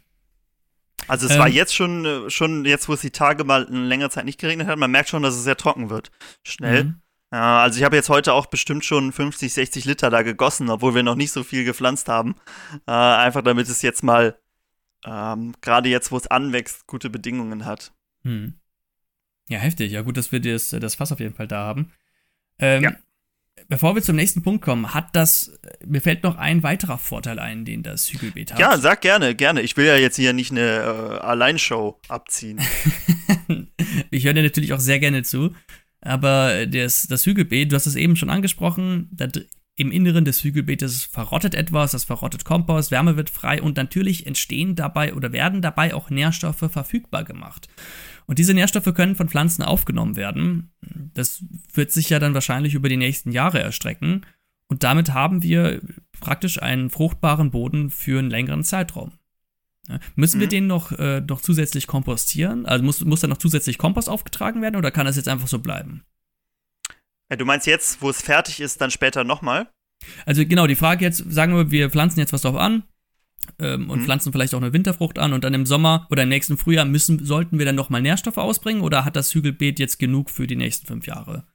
[1.07, 3.85] Also es ähm, war jetzt schon, äh, schon jetzt, wo es die Tage mal eine
[3.85, 6.11] längere Zeit nicht geregnet hat, man merkt schon, dass es sehr trocken wird.
[6.43, 6.85] Schnell.
[6.85, 7.01] Mhm.
[7.31, 10.95] Ja, also ich habe jetzt heute auch bestimmt schon 50, 60 Liter da gegossen, obwohl
[10.95, 12.35] wir noch nicht so viel gepflanzt haben.
[12.87, 14.37] Äh, einfach damit es jetzt mal
[15.05, 17.93] ähm, gerade jetzt, wo es anwächst, gute Bedingungen hat.
[18.23, 18.53] Hm.
[19.49, 19.91] Ja, heftig.
[19.91, 21.91] Ja, gut, dass wir das, das Fass auf jeden Fall da haben.
[22.57, 22.91] Ähm, ja.
[23.67, 27.65] Bevor wir zum nächsten Punkt kommen, hat das, mir fällt noch ein weiterer Vorteil ein,
[27.65, 28.59] den das Hügelbeet hat.
[28.59, 29.61] Ja, sag gerne, gerne.
[29.61, 32.59] Ich will ja jetzt hier nicht eine äh, Alleinshow abziehen.
[34.11, 35.55] ich höre dir natürlich auch sehr gerne zu.
[36.01, 39.27] Aber das, das Hügelbeet, du hast es eben schon angesprochen, da
[39.77, 44.75] im Inneren des Hügelbeetes verrottet etwas, das verrottet Kompost, Wärme wird frei und natürlich entstehen
[44.75, 47.67] dabei oder werden dabei auch Nährstoffe verfügbar gemacht.
[48.27, 50.71] Und diese Nährstoffe können von Pflanzen aufgenommen werden.
[51.13, 54.25] Das wird sich ja dann wahrscheinlich über die nächsten Jahre erstrecken.
[54.67, 55.81] Und damit haben wir
[56.19, 59.11] praktisch einen fruchtbaren Boden für einen längeren Zeitraum.
[60.15, 60.41] Müssen mhm.
[60.41, 62.65] wir den noch, äh, noch zusätzlich kompostieren?
[62.65, 65.59] Also muss, muss da noch zusätzlich Kompost aufgetragen werden oder kann das jetzt einfach so
[65.59, 66.03] bleiben?
[67.29, 69.67] Ja, du meinst jetzt, wo es fertig ist, dann später nochmal?
[70.25, 72.83] Also genau, die Frage jetzt, sagen wir, wir pflanzen jetzt was drauf an
[73.59, 74.05] ähm, und mhm.
[74.05, 77.23] pflanzen vielleicht auch eine Winterfrucht an und dann im Sommer oder im nächsten Frühjahr müssen,
[77.25, 80.87] sollten wir dann nochmal Nährstoffe ausbringen oder hat das Hügelbeet jetzt genug für die nächsten
[80.87, 81.45] fünf Jahre?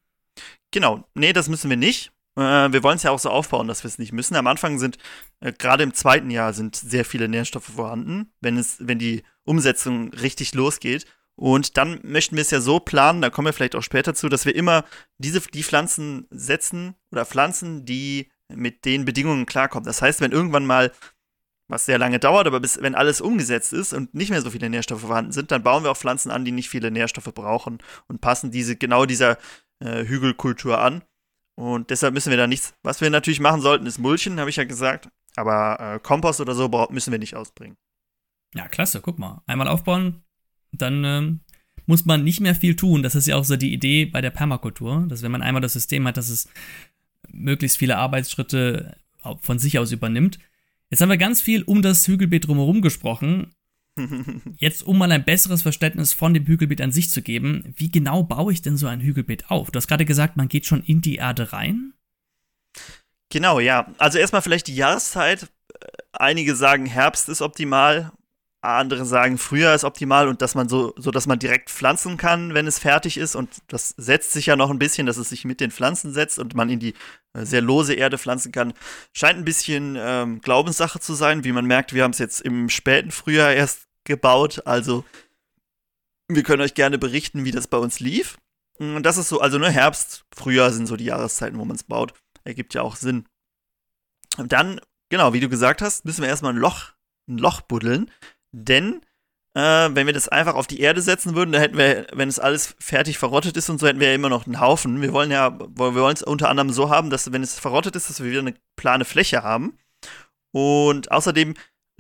[0.71, 2.13] Genau, nee, das müssen wir nicht.
[2.37, 4.37] Äh, wir wollen es ja auch so aufbauen, dass wir es nicht müssen.
[4.37, 4.99] Am Anfang sind,
[5.41, 10.13] äh, gerade im zweiten Jahr, sind sehr viele Nährstoffe vorhanden, wenn, es, wenn die Umsetzung
[10.15, 11.07] richtig losgeht.
[11.37, 14.29] Und dann möchten wir es ja so planen, da kommen wir vielleicht auch später zu,
[14.29, 14.85] dass wir immer
[15.19, 19.87] diese, die Pflanzen setzen oder Pflanzen, die mit den Bedingungen klarkommen.
[19.87, 20.93] Das heißt, wenn irgendwann mal,
[21.71, 24.69] was sehr lange dauert, aber bis, wenn alles umgesetzt ist und nicht mehr so viele
[24.69, 27.79] Nährstoffe vorhanden sind, dann bauen wir auch Pflanzen an, die nicht viele Nährstoffe brauchen
[28.09, 29.39] und passen diese genau dieser
[29.79, 31.03] äh, Hügelkultur an.
[31.55, 32.75] Und deshalb müssen wir da nichts.
[32.83, 35.09] Was wir natürlich machen sollten, ist Mulchen, habe ich ja gesagt.
[35.37, 37.77] Aber äh, Kompost oder so müssen wir nicht ausbringen.
[38.55, 39.43] Ja, klasse, guck mal.
[39.47, 40.23] Einmal aufbauen,
[40.73, 41.41] dann ähm,
[41.87, 43.03] muss man nicht mehr viel tun.
[43.03, 45.75] Das ist ja auch so die Idee bei der Permakultur, dass wenn man einmal das
[45.75, 46.49] System hat, dass es
[47.29, 48.97] möglichst viele Arbeitsschritte
[49.41, 50.39] von sich aus übernimmt.
[50.91, 53.55] Jetzt haben wir ganz viel um das Hügelbeet drumherum gesprochen.
[54.57, 58.23] Jetzt, um mal ein besseres Verständnis von dem Hügelbeet an sich zu geben, wie genau
[58.23, 59.71] baue ich denn so ein Hügelbeet auf?
[59.71, 61.95] Du hast gerade gesagt, man geht schon in die Erde rein.
[63.31, 63.93] Genau, ja.
[63.99, 65.49] Also erstmal vielleicht die Jahreszeit.
[66.13, 68.13] Einige sagen, Herbst ist optimal
[68.63, 72.53] andere sagen, Frühjahr ist optimal und dass man so, so, dass man direkt pflanzen kann,
[72.53, 73.35] wenn es fertig ist.
[73.35, 76.39] Und das setzt sich ja noch ein bisschen, dass es sich mit den Pflanzen setzt
[76.39, 76.95] und man in die
[77.35, 78.73] sehr lose Erde pflanzen kann.
[79.13, 81.45] Scheint ein bisschen ähm, Glaubenssache zu sein.
[81.45, 84.63] Wie man merkt, wir haben es jetzt im späten Frühjahr erst gebaut.
[84.67, 85.05] Also
[86.29, 88.39] wir können euch gerne berichten, wie das bei uns lief.
[88.79, 91.85] Und das ist so, also nur Herbst, Frühjahr sind so die Jahreszeiten, wo man es
[91.85, 92.15] baut.
[92.45, 93.27] Ergibt ja auch Sinn.
[94.39, 96.93] Und dann, genau, wie du gesagt hast, müssen wir erstmal ein Loch,
[97.29, 98.11] ein Loch buddeln
[98.53, 99.01] denn
[99.55, 102.39] äh, wenn wir das einfach auf die Erde setzen würden, dann hätten wir, wenn es
[102.39, 105.03] alles fertig verrottet ist und so, hätten wir ja immer noch einen Haufen.
[105.03, 108.09] Wir wollen ja, wir wollen es unter anderem so haben, dass wenn es verrottet ist,
[108.09, 109.79] dass wir wieder eine plane Fläche haben.
[110.53, 111.55] Und außerdem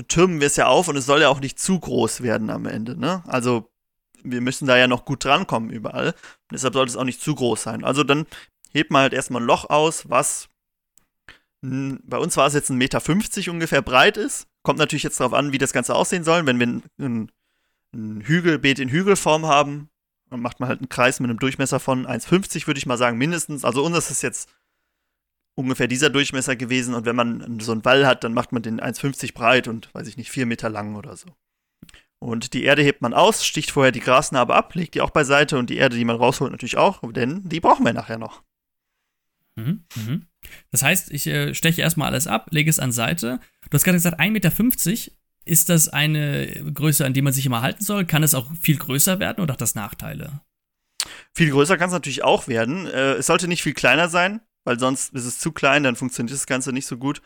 [0.09, 2.67] türmen wir es ja auf und es soll ja auch nicht zu groß werden am
[2.67, 2.99] Ende.
[2.99, 3.23] Ne?
[3.27, 3.71] Also
[4.23, 6.09] wir müssen da ja noch gut drankommen überall.
[6.09, 7.85] Und deshalb sollte es auch nicht zu groß sein.
[7.85, 8.27] Also dann
[8.73, 10.49] hebt man halt erstmal ein Loch aus, was
[11.63, 14.47] bei uns war es jetzt 1,50 Meter ungefähr breit ist.
[14.63, 16.47] Kommt natürlich jetzt darauf an, wie das Ganze aussehen soll.
[16.47, 17.31] Wenn wir ein,
[17.93, 19.91] ein, Hügelbeet in Hügelform haben,
[20.31, 23.19] dann macht man halt einen Kreis mit einem Durchmesser von 1,50, würde ich mal sagen,
[23.19, 23.65] mindestens.
[23.65, 24.49] Also unseres ist jetzt
[25.57, 26.95] ungefähr dieser Durchmesser gewesen.
[26.95, 30.07] Und wenn man so einen Wall hat, dann macht man den 1,50 breit und, weiß
[30.07, 31.27] ich nicht, 4 Meter lang oder so.
[32.23, 35.59] Und die Erde hebt man aus, sticht vorher die Grasnarbe ab, legt die auch beiseite
[35.59, 38.43] und die Erde, die man rausholt, natürlich auch, denn die brauchen wir nachher noch.
[39.57, 40.27] Mhm, mhm.
[40.71, 43.41] Das heißt, ich äh, steche erstmal alles ab, lege es an Seite.
[43.69, 45.13] Du hast gerade gesagt, 1,50 Meter.
[45.51, 48.05] Ist das eine Größe, an die man sich immer halten soll?
[48.05, 50.43] Kann es auch viel größer werden oder hat das Nachteile?
[51.35, 52.87] Viel größer kann es natürlich auch werden.
[52.87, 56.33] Äh, es sollte nicht viel kleiner sein, weil sonst ist es zu klein, dann funktioniert
[56.33, 57.21] das Ganze nicht so gut.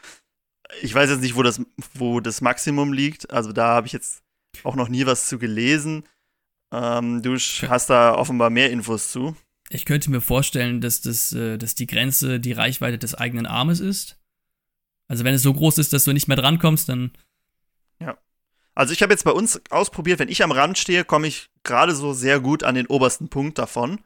[0.80, 1.60] Ich weiß jetzt nicht, wo das,
[1.92, 3.30] wo das Maximum liegt.
[3.30, 4.22] Also da habe ich jetzt
[4.62, 6.04] auch noch nie was zu gelesen.
[6.72, 9.36] Ähm, du hast da offenbar mehr Infos zu.
[9.68, 13.80] Ich könnte mir vorstellen, dass, das, äh, dass die Grenze die Reichweite des eigenen Armes
[13.80, 14.18] ist.
[15.08, 17.12] Also wenn es so groß ist, dass du nicht mehr drankommst, dann.
[18.74, 21.94] Also ich habe jetzt bei uns ausprobiert, wenn ich am Rand stehe, komme ich gerade
[21.94, 24.00] so sehr gut an den obersten Punkt davon.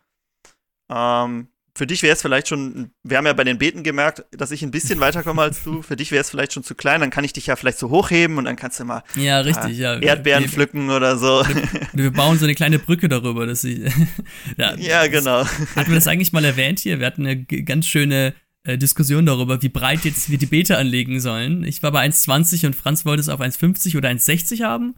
[0.90, 4.50] Ähm, für dich wäre es vielleicht schon, wir haben ja bei den Beten gemerkt, dass
[4.50, 5.81] ich ein bisschen weiterkomme als du.
[5.81, 7.88] Für dich wäre es vielleicht schon zu klein, dann kann ich dich ja vielleicht so
[7.90, 9.98] hochheben und dann kannst du mal ja, richtig, äh, ja.
[10.00, 11.44] Erdbeeren wir, pflücken oder so.
[11.92, 13.78] Wir bauen so eine kleine Brücke darüber, dass ich.
[14.57, 15.44] ja, ja, genau.
[15.76, 16.98] Hatten wir das eigentlich mal erwähnt hier?
[16.98, 18.35] Wir hatten eine ganz schöne
[18.68, 21.64] äh, Diskussion darüber, wie breit jetzt wir die Beete anlegen sollen.
[21.64, 24.94] Ich war bei 1,20 und Franz wollte es auf 1,50 oder 1,60 haben.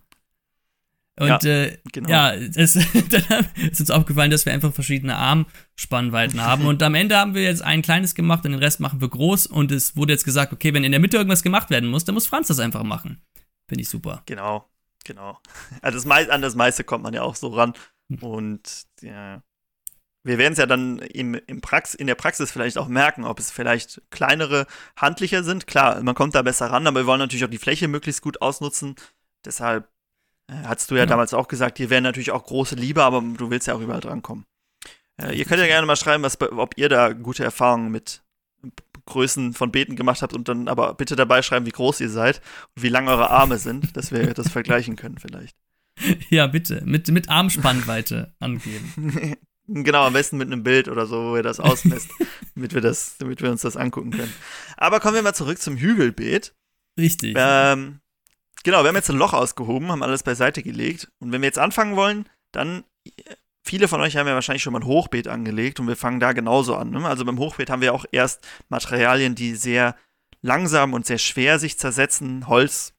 [1.17, 2.09] Und ja, äh, genau.
[2.09, 2.73] ja es,
[3.11, 6.67] dann ist uns aufgefallen, dass wir einfach verschiedene Armspannweiten haben.
[6.67, 9.47] Und am Ende haben wir jetzt ein kleines gemacht und den Rest machen wir groß.
[9.47, 12.15] Und es wurde jetzt gesagt, okay, wenn in der Mitte irgendwas gemacht werden muss, dann
[12.15, 13.21] muss Franz das einfach machen.
[13.69, 14.23] Finde ich super.
[14.27, 14.69] Genau,
[15.05, 15.39] genau.
[15.81, 17.75] Also das an das meiste kommt man ja auch so ran.
[18.21, 19.45] Und ja,
[20.23, 23.39] wir werden es ja dann im, im Prax in der Praxis vielleicht auch merken, ob
[23.39, 25.67] es vielleicht kleinere, handlicher sind.
[25.67, 28.43] Klar, man kommt da besser ran, aber wir wollen natürlich auch die Fläche möglichst gut
[28.43, 28.97] ausnutzen.
[29.45, 29.89] Deshalb
[30.49, 33.23] äh, hattest du ja, ja, damals auch gesagt, hier wären natürlich auch große Liebe, aber
[33.23, 34.45] du willst ja auch überall drankommen.
[35.17, 38.23] Äh, ihr könnt ja gerne mal schreiben, was, ob ihr da gute Erfahrungen mit
[39.07, 42.43] Größen von Beeten gemacht habt und dann aber bitte dabei schreiben, wie groß ihr seid
[42.77, 45.57] und wie lang eure Arme sind, dass wir das vergleichen können vielleicht.
[46.31, 46.83] Ja, bitte.
[46.87, 49.37] Mit, mit Armspannweite angeben.
[49.73, 52.11] Genau, am besten mit einem Bild oder so, wo ihr das ausmesst,
[52.57, 54.33] damit wir das, damit wir uns das angucken können.
[54.77, 56.55] Aber kommen wir mal zurück zum Hügelbeet.
[56.99, 57.37] Richtig.
[57.39, 58.01] Ähm,
[58.65, 61.09] genau, wir haben jetzt ein Loch ausgehoben, haben alles beiseite gelegt.
[61.21, 62.83] Und wenn wir jetzt anfangen wollen, dann,
[63.63, 66.33] viele von euch haben ja wahrscheinlich schon mal ein Hochbeet angelegt und wir fangen da
[66.33, 66.91] genauso an.
[66.91, 67.07] Ne?
[67.07, 69.95] Also beim Hochbeet haben wir auch erst Materialien, die sehr
[70.43, 72.49] langsam und sehr schwer sich zersetzen.
[72.49, 72.93] Holz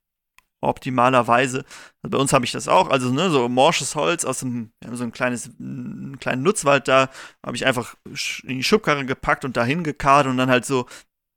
[0.62, 1.66] optimalerweise.
[2.02, 2.90] Also bei uns habe ich das auch.
[2.90, 6.88] Also, ne, so morsches Holz aus dem, wir haben so ein kleines, einen kleinen Nutzwald
[6.88, 7.10] da,
[7.46, 10.86] habe ich einfach in die Schubkarre gepackt und dahin gekarrt und dann halt so,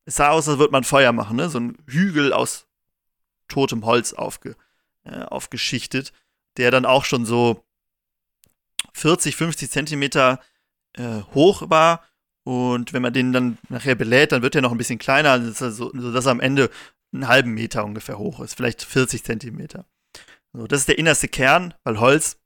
[0.04, 1.48] es sah aus, als würde man Feuer machen, ne?
[1.48, 2.66] So ein Hügel aus
[3.48, 4.56] totem Holz aufge,
[5.04, 6.12] äh, aufgeschichtet,
[6.56, 7.64] der dann auch schon so
[8.92, 10.40] 40, 50 Zentimeter
[10.94, 12.04] äh, hoch war.
[12.44, 15.70] Und wenn man den dann nachher belädt, dann wird er noch ein bisschen kleiner, also
[15.70, 16.70] sodass er am Ende
[17.14, 19.86] einen halben Meter ungefähr hoch ist, vielleicht 40 Zentimeter.
[20.52, 22.38] So, das ist der innerste Kern, weil Holz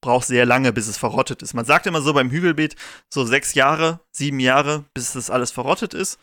[0.00, 1.54] braucht sehr lange, bis es verrottet ist.
[1.54, 2.76] Man sagt immer so beim Hügelbeet
[3.12, 6.18] so sechs Jahre, sieben Jahre, bis das alles verrottet ist.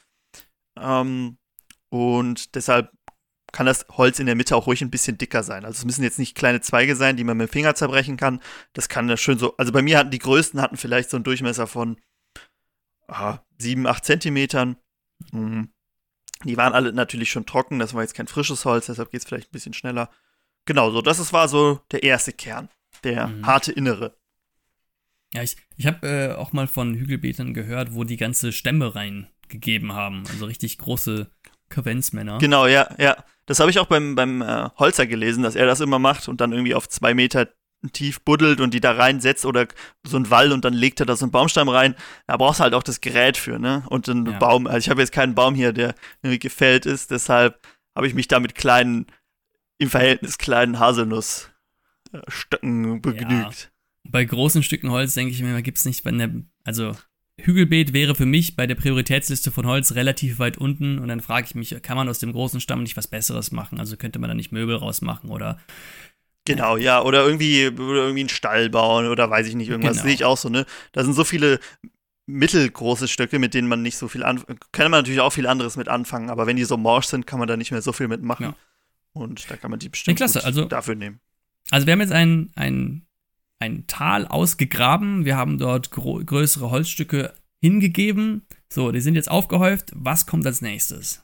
[0.79, 1.37] Ähm,
[1.89, 2.91] und deshalb
[3.51, 5.65] kann das Holz in der Mitte auch ruhig ein bisschen dicker sein.
[5.65, 8.41] Also es müssen jetzt nicht kleine Zweige sein, die man mit dem Finger zerbrechen kann.
[8.73, 9.55] Das kann das schön so.
[9.57, 11.97] Also bei mir hatten die größten hatten vielleicht so einen Durchmesser von
[13.07, 14.77] ah, 7, 8 Zentimetern.
[15.31, 15.72] Mhm.
[16.43, 19.27] Die waren alle natürlich schon trocken, das war jetzt kein frisches Holz, deshalb geht es
[19.27, 20.09] vielleicht ein bisschen schneller.
[20.65, 22.69] Genau, so, das war so der erste Kern,
[23.03, 23.45] der mhm.
[23.45, 24.15] harte Innere.
[25.33, 29.93] Ja, ich, ich habe äh, auch mal von Hügelbeetern gehört, wo die ganze Stämme reingegeben
[29.93, 30.23] haben.
[30.29, 31.31] Also richtig große
[31.69, 32.37] Kavenzmänner.
[32.37, 33.17] Genau, ja, ja.
[33.45, 36.39] Das habe ich auch beim, beim äh, Holzer gelesen, dass er das immer macht und
[36.39, 37.49] dann irgendwie auf zwei Meter
[37.91, 39.67] tief buddelt und die da reinsetzt oder
[40.05, 41.95] so ein Wall und dann legt er da so einen Baumstamm rein.
[42.27, 43.83] Da brauchst du halt auch das Gerät für, ne?
[43.89, 44.37] Und einen ja.
[44.37, 44.67] Baum.
[44.67, 47.59] Also ich habe jetzt keinen Baum hier, der irgendwie gefällt ist, deshalb
[47.95, 49.07] habe ich mich da mit kleinen,
[49.77, 53.63] im Verhältnis kleinen Haselnussstöcken begnügt.
[53.63, 53.69] Ja.
[54.05, 56.31] Bei großen Stücken Holz denke ich mir, gibt es nicht, wenn der,
[56.63, 56.95] also
[57.39, 61.47] Hügelbeet wäre für mich bei der Prioritätsliste von Holz relativ weit unten und dann frage
[61.47, 63.79] ich mich, kann man aus dem großen Stamm nicht was Besseres machen?
[63.79, 65.59] Also könnte man da nicht Möbel rausmachen oder
[66.45, 70.03] Genau, ja, oder irgendwie, oder irgendwie einen Stall bauen oder weiß ich nicht, irgendwas genau.
[70.03, 70.65] sehe ich auch so, ne?
[70.91, 71.59] Da sind so viele
[72.25, 75.77] mittelgroße Stücke, mit denen man nicht so viel anfangen kann man natürlich auch viel anderes
[75.77, 78.07] mit anfangen, aber wenn die so morsch sind, kann man da nicht mehr so viel
[78.07, 78.47] mitmachen.
[78.47, 78.55] Ja.
[79.13, 80.43] Und da kann man die bestimmt ja, klasse.
[80.43, 81.19] Also, dafür nehmen.
[81.71, 83.05] Also wir haben jetzt ein, ein,
[83.59, 88.45] ein Tal ausgegraben, wir haben dort größere Holzstücke hingegeben.
[88.69, 89.91] So, die sind jetzt aufgehäuft.
[89.93, 91.23] Was kommt als nächstes?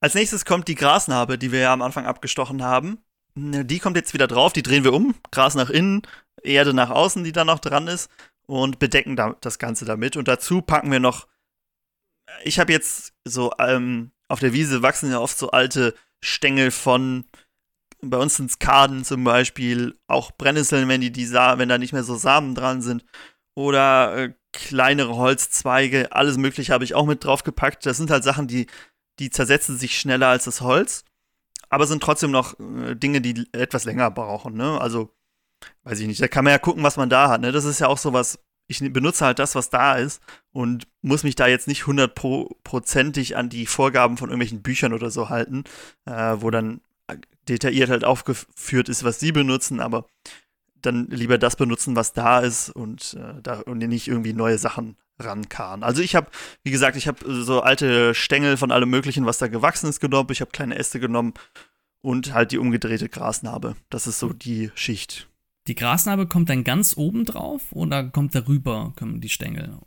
[0.00, 2.98] Als nächstes kommt die Grasnarbe, die wir ja am Anfang abgestochen haben.
[3.34, 6.02] Die kommt jetzt wieder drauf, die drehen wir um, Gras nach innen,
[6.42, 8.10] Erde nach außen, die da noch dran ist
[8.46, 10.16] und bedecken da, das Ganze damit.
[10.16, 11.26] Und dazu packen wir noch,
[12.44, 17.24] ich habe jetzt so, ähm, auf der Wiese wachsen ja oft so alte Stängel von,
[18.02, 21.92] bei uns sind es Kaden zum Beispiel, auch Brennnesseln, wenn die, die wenn da nicht
[21.92, 23.04] mehr so Samen dran sind.
[23.54, 27.86] Oder äh, kleinere Holzzweige, alles mögliche habe ich auch mit drauf gepackt.
[27.86, 28.66] Das sind halt Sachen, die,
[29.18, 31.04] die zersetzen sich schneller als das Holz
[31.72, 34.78] aber sind trotzdem noch äh, Dinge, die etwas länger brauchen, ne?
[34.78, 35.08] Also,
[35.84, 37.50] weiß ich nicht, da kann man ja gucken, was man da hat, ne?
[37.50, 40.20] Das ist ja auch so was, ich benutze halt das, was da ist
[40.52, 45.30] und muss mich da jetzt nicht hundertprozentig an die Vorgaben von irgendwelchen Büchern oder so
[45.30, 45.64] halten,
[46.04, 46.82] äh, wo dann
[47.48, 50.04] detailliert halt aufgeführt ist, was sie benutzen, aber
[50.74, 54.98] dann lieber das benutzen, was da ist und, äh, da, und nicht irgendwie neue Sachen
[55.18, 55.82] rankarren.
[55.82, 56.30] Also ich habe,
[56.62, 60.28] wie gesagt, ich habe so alte Stängel von allem Möglichen, was da gewachsen ist, genommen.
[60.32, 61.34] Ich habe kleine Äste genommen
[62.00, 63.76] und halt die umgedrehte Grasnarbe.
[63.90, 65.28] Das ist so die Schicht.
[65.68, 69.78] Die Grasnarbe kommt dann ganz oben drauf oder kommt darüber kommen die Stängel?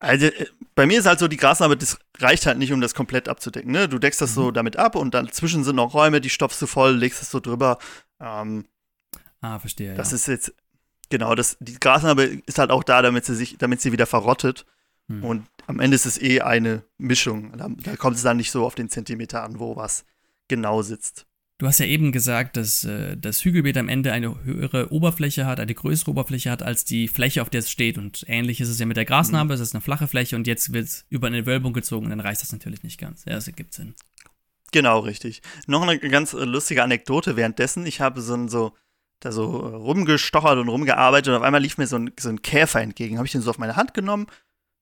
[0.00, 2.94] Also äh, bei mir ist halt so, die Grasnarbe, das reicht halt nicht, um das
[2.94, 3.70] komplett abzudecken.
[3.70, 3.88] Ne?
[3.88, 4.34] Du deckst das mhm.
[4.34, 7.30] so damit ab und dann zwischen sind noch Räume, die stopfst du voll, legst es
[7.30, 7.78] so drüber.
[8.20, 8.66] Ähm,
[9.40, 9.94] ah, verstehe.
[9.94, 10.16] Das ja.
[10.16, 10.54] ist jetzt
[11.12, 14.64] Genau, das, die Grasnarbe ist halt auch da, damit sie sich, damit sie wieder verrottet.
[15.10, 15.22] Hm.
[15.22, 17.52] Und am Ende ist es eh eine Mischung.
[17.54, 20.06] Da, da, kommt es dann nicht so auf den Zentimeter an, wo was
[20.48, 21.26] genau sitzt.
[21.58, 25.60] Du hast ja eben gesagt, dass äh, das Hügelbeet am Ende eine höhere Oberfläche hat,
[25.60, 27.98] eine größere Oberfläche hat als die Fläche, auf der es steht.
[27.98, 29.52] Und ähnlich ist es ja mit der Grasnarbe.
[29.52, 29.54] Mhm.
[29.56, 32.20] Es ist eine flache Fläche und jetzt wird es über eine Wölbung gezogen und dann
[32.20, 33.26] reicht das natürlich nicht ganz.
[33.26, 33.94] Ja, das ergibt Sinn.
[34.70, 35.42] Genau, richtig.
[35.66, 37.84] Noch eine ganz lustige Anekdote währenddessen.
[37.84, 38.72] Ich habe so ein so
[39.22, 42.80] da so rumgestochert und rumgearbeitet und auf einmal lief mir so ein, so ein Käfer
[42.80, 43.18] entgegen.
[43.18, 44.26] Habe ich den so auf meine Hand genommen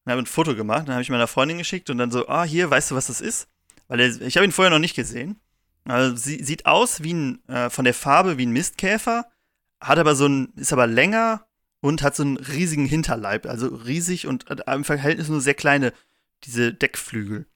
[0.04, 0.88] und habe ein Foto gemacht.
[0.88, 3.20] Dann habe ich meiner Freundin geschickt und dann so, ah, hier, weißt du, was das
[3.20, 3.48] ist?
[3.88, 5.40] Weil der, ich habe ihn vorher noch nicht gesehen.
[5.84, 9.26] Also, sie, sieht aus wie ein, äh, von der Farbe wie ein Mistkäfer,
[9.80, 11.46] hat aber so ein, ist aber länger
[11.80, 15.92] und hat so einen riesigen Hinterleib, also riesig und im Verhältnis nur sehr kleine,
[16.44, 17.46] diese Deckflügel.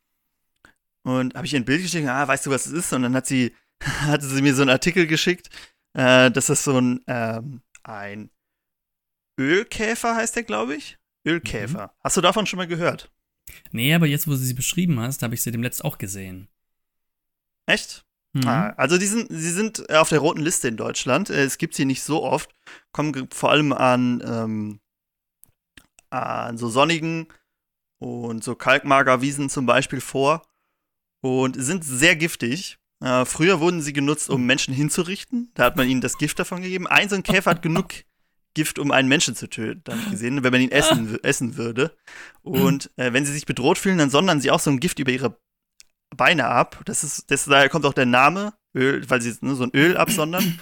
[1.03, 2.93] Und habe ich ihr ein Bild geschickt, ah, weißt du, was das ist?
[2.93, 5.51] Und dann hat sie, hatte sie mir so einen Artikel geschickt,
[5.95, 8.31] äh, das ist so ein, ähm, ein
[9.39, 10.99] Ölkäfer, heißt der, glaube ich.
[11.27, 11.87] Ölkäfer.
[11.87, 12.01] Mhm.
[12.03, 13.11] Hast du davon schon mal gehört?
[13.73, 16.49] Nee, aber jetzt, wo du sie beschrieben hast, habe ich sie dem Letzt auch gesehen.
[17.67, 18.05] Echt?
[18.33, 18.47] Mhm.
[18.47, 21.31] Ah, also die sind, sie sind auf der roten Liste in Deutschland.
[21.31, 22.55] Äh, es gibt sie nicht so oft.
[22.93, 24.81] Kommen vor allem an, ähm,
[26.11, 27.29] an so sonnigen
[27.99, 30.43] und so Kalkmagerwiesen zum Beispiel vor.
[31.21, 32.79] Und sind sehr giftig.
[33.05, 35.51] Äh, früher wurden sie genutzt, um Menschen hinzurichten.
[35.55, 36.87] Da hat man ihnen das Gift davon gegeben.
[36.87, 37.93] Ein so ein Käfer hat genug
[38.55, 41.95] Gift, um einen Menschen zu töten, dann gesehen, wenn man ihn essen, essen würde.
[42.43, 45.13] Und äh, wenn sie sich bedroht fühlen, dann sondern sie auch so ein Gift über
[45.13, 45.37] ihre
[46.17, 46.81] Beine ab.
[46.87, 49.99] Das ist, das, daher kommt auch der Name, Öl, weil sie ne, so ein Öl
[49.99, 50.59] absondern.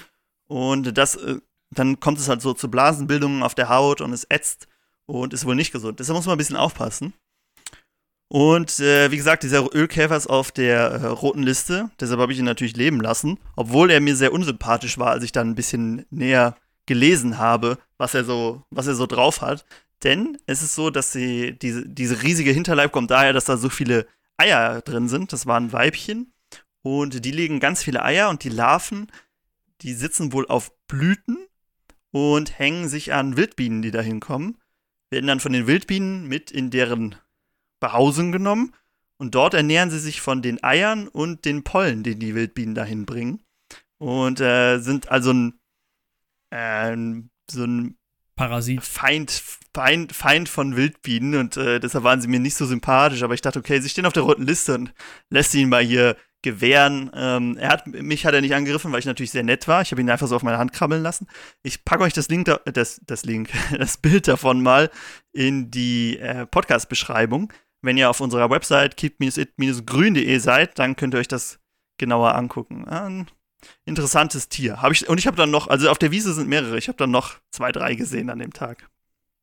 [0.48, 1.36] Und das, äh,
[1.70, 4.66] dann kommt es halt so zu Blasenbildungen auf der Haut und es ätzt
[5.06, 6.00] und ist wohl nicht gesund.
[6.00, 7.12] Deshalb muss man ein bisschen aufpassen.
[8.34, 11.90] Und äh, wie gesagt, dieser Ölkäfer ist auf der äh, roten Liste.
[12.00, 13.38] Deshalb habe ich ihn natürlich leben lassen.
[13.56, 18.14] Obwohl er mir sehr unsympathisch war, als ich dann ein bisschen näher gelesen habe, was
[18.14, 19.66] er so, was er so drauf hat.
[20.02, 23.68] Denn es ist so, dass sie, diese, diese riesige Hinterleib kommt daher, dass da so
[23.68, 24.06] viele
[24.38, 25.34] Eier drin sind.
[25.34, 26.32] Das waren Weibchen.
[26.80, 29.08] Und die legen ganz viele Eier und die Larven,
[29.82, 31.36] die sitzen wohl auf Blüten
[32.12, 34.56] und hängen sich an Wildbienen, die da hinkommen.
[35.10, 37.16] Werden dann von den Wildbienen mit in deren
[37.82, 38.74] Behausung genommen.
[39.18, 43.04] Und dort ernähren sie sich von den Eiern und den Pollen, den die Wildbienen dahin
[43.04, 43.44] bringen.
[43.98, 45.52] Und äh, sind also ein
[46.50, 46.96] äh,
[47.50, 47.96] so ein
[48.34, 48.82] Parasit.
[48.82, 49.30] Feind,
[49.74, 53.22] Feind, Feind von Wildbienen und äh, deshalb waren sie mir nicht so sympathisch.
[53.22, 54.92] Aber ich dachte, okay, sie stehen auf der roten Liste und
[55.30, 57.10] lässt ihn mal hier gewähren.
[57.14, 59.82] Ähm, er hat, mich hat er nicht angegriffen, weil ich natürlich sehr nett war.
[59.82, 61.28] Ich habe ihn einfach so auf meine Hand krabbeln lassen.
[61.62, 64.90] Ich packe euch das Link, da, das, das Link, das Bild davon mal
[65.32, 67.52] in die äh, Podcast-Beschreibung.
[67.82, 71.58] Wenn ihr auf unserer Website keep-it-grün.de seid, dann könnt ihr euch das
[71.98, 72.86] genauer angucken.
[72.90, 73.26] Ähm,
[73.84, 74.80] interessantes Tier.
[74.80, 76.98] Hab ich, und ich habe dann noch, also auf der Wiese sind mehrere, ich habe
[76.98, 78.88] dann noch zwei, drei gesehen an dem Tag.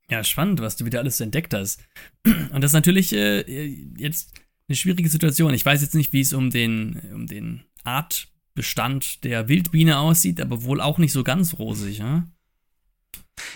[0.10, 1.82] Ja, spannend, was du wieder alles entdeckt hast.
[2.25, 4.34] Und das ist natürlich äh, jetzt
[4.67, 5.54] eine schwierige Situation.
[5.54, 10.63] Ich weiß jetzt nicht, wie es um den, um den Artbestand der Wildbiene aussieht, aber
[10.63, 12.28] wohl auch nicht so ganz rosig, ja?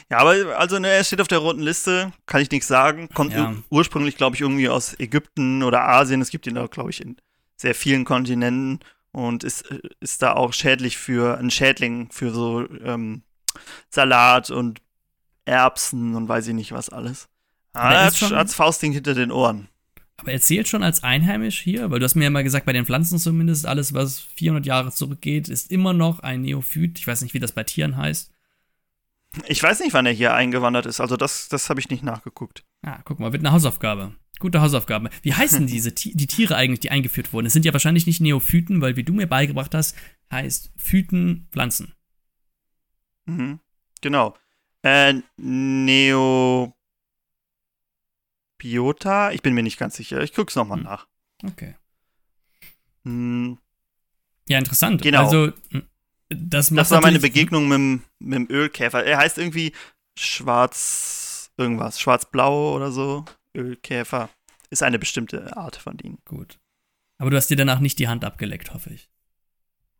[0.09, 3.09] Ja, aber also ne, er steht auf der roten Liste, kann ich nichts sagen.
[3.13, 3.53] Kommt ja.
[3.69, 6.21] ursprünglich, glaube ich, irgendwie aus Ägypten oder Asien.
[6.21, 7.17] Es gibt ihn da, glaube ich, in
[7.55, 8.79] sehr vielen Kontinenten
[9.11, 9.63] und ist,
[9.99, 13.23] ist da auch schädlich für ein Schädling für so ähm,
[13.89, 14.81] Salat und
[15.45, 17.29] Erbsen und weiß ich nicht was alles.
[17.73, 19.67] Ah, er hat schon, als Faustding hinter den Ohren.
[20.17, 22.73] Aber er zählt schon als einheimisch hier, weil du hast mir ja mal gesagt, bei
[22.73, 26.99] den Pflanzen zumindest, alles, was 400 Jahre zurückgeht, ist immer noch ein Neophyt.
[26.99, 28.31] Ich weiß nicht, wie das bei Tieren heißt.
[29.47, 30.99] Ich weiß nicht, wann er hier eingewandert ist.
[30.99, 32.65] Also das, das habe ich nicht nachgeguckt.
[32.83, 34.15] Ah, guck mal, wird eine Hausaufgabe.
[34.39, 35.09] Gute Hausaufgabe.
[35.21, 37.47] Wie heißen diese die Tiere eigentlich, die eingeführt wurden?
[37.47, 39.95] Es sind ja wahrscheinlich nicht Neophyten, weil wie du mir beigebracht hast,
[40.31, 41.93] heißt Phyten Pflanzen.
[43.25, 43.59] Mhm.
[44.01, 44.35] Genau.
[44.83, 46.73] Äh, Neobiota?
[49.31, 50.21] Ich bin mir nicht ganz sicher.
[50.21, 50.83] Ich guck's nochmal hm.
[50.83, 51.07] nach.
[51.43, 51.75] Okay.
[53.05, 53.57] Hm.
[54.47, 55.01] Ja, interessant.
[55.01, 55.23] Genau.
[55.23, 55.87] Also, hm,
[56.29, 59.03] das, das war meine Begegnung mit, mit dem Ölkäfer.
[59.03, 59.73] Er heißt irgendwie
[60.17, 63.25] schwarz irgendwas, schwarz-blau oder so.
[63.55, 64.29] Ölkäfer
[64.69, 66.17] ist eine bestimmte Art von ihnen.
[66.25, 66.59] Gut.
[67.19, 69.09] Aber du hast dir danach nicht die Hand abgeleckt, hoffe ich.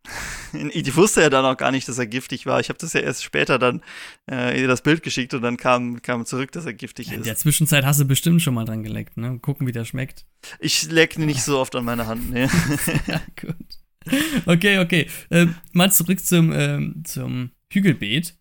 [0.53, 2.59] Ich wusste ja dann auch gar nicht, dass er giftig war.
[2.59, 3.81] Ich habe das ja erst später dann
[4.29, 7.17] äh, ihr das Bild geschickt und dann kam, kam zurück, dass er giftig ja, ist.
[7.17, 9.39] In der Zwischenzeit hast du bestimmt schon mal dran geleckt, ne?
[9.39, 10.27] Gucken, wie der schmeckt.
[10.59, 12.49] Ich leck nicht so oft an meine Hand, ne?
[13.07, 13.62] ja, gut.
[14.45, 15.07] Okay, okay.
[15.29, 18.35] Äh, mal zurück zum, ähm, zum Hügelbeet.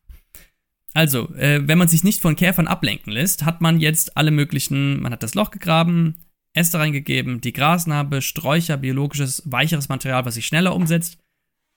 [0.94, 5.00] Also, äh, wenn man sich nicht von Käfern ablenken lässt, hat man jetzt alle möglichen,
[5.00, 10.46] man hat das Loch gegraben, Äste reingegeben, die Grasnarbe, Sträucher, biologisches, weicheres Material, was sich
[10.46, 11.18] schneller umsetzt.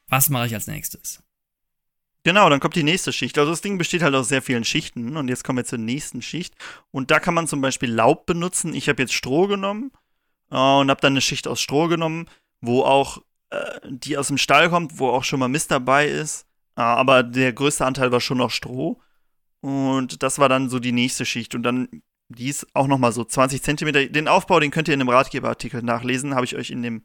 [0.07, 1.23] Was mache ich als nächstes?
[2.23, 3.37] Genau, dann kommt die nächste Schicht.
[3.37, 6.21] Also das Ding besteht halt aus sehr vielen Schichten und jetzt kommen wir zur nächsten
[6.21, 6.55] Schicht.
[6.91, 8.73] Und da kann man zum Beispiel Laub benutzen.
[8.73, 9.91] Ich habe jetzt Stroh genommen
[10.49, 12.27] äh, und habe dann eine Schicht aus Stroh genommen,
[12.61, 13.21] wo auch äh,
[13.87, 16.45] die aus dem Stall kommt, wo auch schon mal Mist dabei ist.
[16.75, 18.99] Äh, aber der größte Anteil war schon noch Stroh.
[19.61, 21.55] Und das war dann so die nächste Schicht.
[21.55, 21.87] Und dann
[22.29, 24.05] die ist auch nochmal so 20 Zentimeter.
[24.07, 27.03] Den Aufbau, den könnt ihr in dem Ratgeberartikel nachlesen, habe ich euch in dem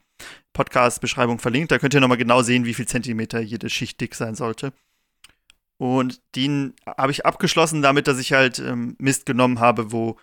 [0.52, 1.70] Podcast-Beschreibung verlinkt.
[1.70, 4.72] Da könnt ihr nochmal genau sehen, wie viel Zentimeter jede Schicht dick sein sollte.
[5.76, 10.18] Und den habe ich abgeschlossen damit, dass ich halt ähm, Mist genommen habe, wo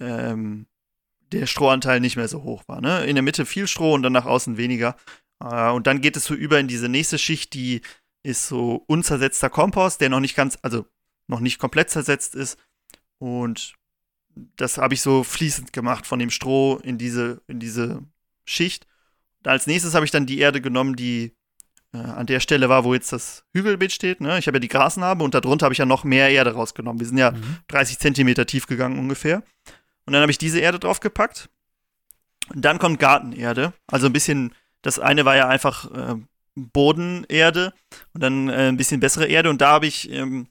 [0.00, 0.66] ähm,
[1.32, 2.80] der Strohanteil nicht mehr so hoch war.
[2.80, 3.04] Ne?
[3.04, 4.96] In der Mitte viel Stroh und dann nach außen weniger.
[5.40, 7.82] Äh, und dann geht es so über in diese nächste Schicht, die
[8.22, 10.86] ist so unzersetzter Kompost, der noch nicht ganz, also
[11.26, 12.58] noch nicht komplett zersetzt ist.
[13.18, 13.74] Und
[14.56, 18.02] das habe ich so fließend gemacht von dem Stroh in diese, in diese
[18.44, 18.86] Schicht.
[19.38, 21.34] Und als nächstes habe ich dann die Erde genommen, die
[21.92, 24.20] äh, an der Stelle war, wo jetzt das Hügelbeet steht.
[24.20, 24.38] Ne?
[24.38, 27.00] Ich habe ja die Grasnarbe und darunter habe ich ja noch mehr Erde rausgenommen.
[27.00, 27.58] Wir sind ja mhm.
[27.68, 29.42] 30 Zentimeter tief gegangen ungefähr.
[30.06, 31.48] Und dann habe ich diese Erde draufgepackt.
[32.54, 33.72] Und dann kommt Gartenerde.
[33.86, 36.16] Also ein bisschen, das eine war ja einfach äh,
[36.54, 37.72] Bodenerde
[38.12, 39.50] und dann äh, ein bisschen bessere Erde.
[39.50, 40.48] Und da habe ich ähm,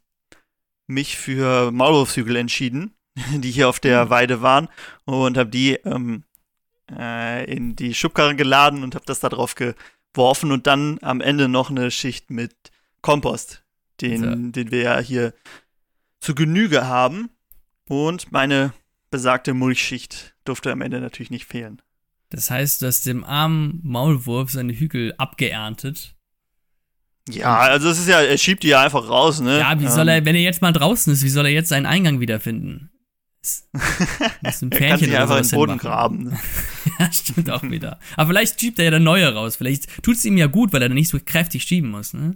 [0.87, 2.95] mich für Maulwurfshügel entschieden,
[3.35, 4.09] die hier auf der mhm.
[4.09, 4.69] Weide waren
[5.05, 6.23] und habe die ähm,
[6.91, 9.73] äh, in die Schubkarre geladen und habe das da drauf ge
[10.11, 12.53] geworfen und dann am Ende noch eine Schicht mit
[13.01, 13.63] Kompost,
[14.01, 14.35] den, Ja.
[14.35, 15.33] den wir ja hier
[16.19, 17.29] zu Genüge haben.
[17.87, 18.73] Und meine
[19.11, 21.81] besagte Mulchschicht durfte am Ende natürlich nicht fehlen.
[22.29, 26.15] Das heißt, du hast dem armen Maulwurf seine Hügel abgeerntet.
[27.29, 29.59] Ja, also es ist ja, er schiebt die ja einfach raus, ne?
[29.59, 31.69] Ja, wie Ähm, soll er, wenn er jetzt mal draußen ist, wie soll er jetzt
[31.69, 32.89] seinen Eingang wiederfinden?
[33.41, 33.67] Das-
[34.43, 35.79] Muss ein Er kann Pärchen sich einfach in den Boden hinmachen.
[35.89, 36.23] graben.
[36.25, 36.39] Ne?
[36.99, 37.97] Ja, stimmt auch wieder.
[38.17, 39.55] Aber vielleicht schiebt er ja der neue raus.
[39.55, 42.35] Vielleicht tut es ihm ja gut, weil er dann nicht so kräftig schieben muss, ne?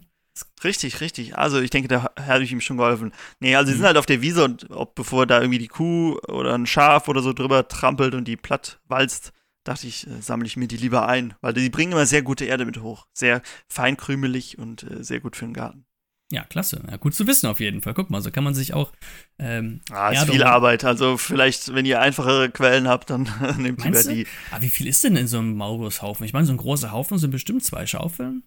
[0.64, 1.38] Richtig, richtig.
[1.38, 3.12] Also ich denke, da habe ich ihm schon geholfen.
[3.42, 3.78] Nee, also sie Mhm.
[3.80, 7.08] sind halt auf der Wiese und ob bevor da irgendwie die Kuh oder ein Schaf
[7.10, 9.33] oder so drüber trampelt und die platt walzt,
[9.64, 11.34] dachte ich, äh, sammle ich mir die lieber ein.
[11.42, 13.08] Weil die bringen immer sehr gute Erde mit hoch.
[13.14, 15.86] Sehr feinkrümelig und äh, sehr gut für den Garten.
[16.32, 16.82] Ja, klasse.
[16.90, 17.94] Ja, gut zu wissen auf jeden Fall.
[17.94, 18.92] Guck mal, so kann man sich auch.
[19.38, 20.44] Ähm, Ah, ist Erde viel.
[20.44, 20.84] Arbeit.
[20.84, 23.24] Also vielleicht, wenn ihr einfachere Quellen habt, dann
[23.60, 24.26] nehmt lieber die.
[24.52, 26.26] ah, wie viel ist denn in so einem Maulwurfshaufen?
[26.26, 28.44] Ich meine, so ein großer Haufen sind bestimmt zwei Schaufeln.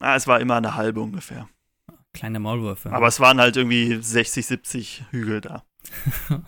[0.00, 1.48] Ah, es war immer eine halbe ungefähr.
[2.12, 2.92] Kleine Maulwürfe.
[2.92, 5.64] Aber es waren halt irgendwie 60, 70 Hügel da.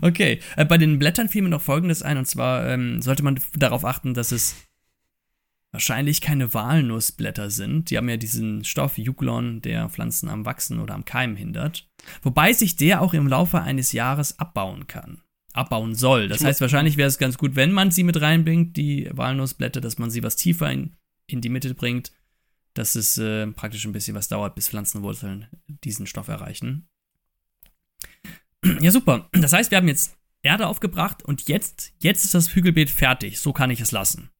[0.00, 3.40] Okay, äh, bei den Blättern fiel mir noch Folgendes ein, und zwar ähm, sollte man
[3.56, 4.56] darauf achten, dass es
[5.72, 7.90] wahrscheinlich keine Walnussblätter sind.
[7.90, 11.88] Die haben ja diesen Stoff Juglon, der Pflanzen am Wachsen oder am Keimen hindert.
[12.22, 15.22] Wobei sich der auch im Laufe eines Jahres abbauen kann.
[15.52, 16.28] Abbauen soll.
[16.28, 19.80] Das Ich heißt, wahrscheinlich wäre es ganz gut, wenn man sie mit reinbringt, die Walnussblätter,
[19.80, 20.94] dass man sie was tiefer in,
[21.26, 22.12] in die Mitte bringt,
[22.74, 25.46] dass es äh, praktisch ein bisschen was dauert, bis Pflanzenwurzeln
[25.84, 26.88] diesen Stoff erreichen.
[28.80, 29.28] Ja, super.
[29.32, 33.40] Das heißt, wir haben jetzt Erde aufgebracht und jetzt, jetzt ist das Hügelbeet fertig.
[33.40, 34.30] So kann ich es lassen.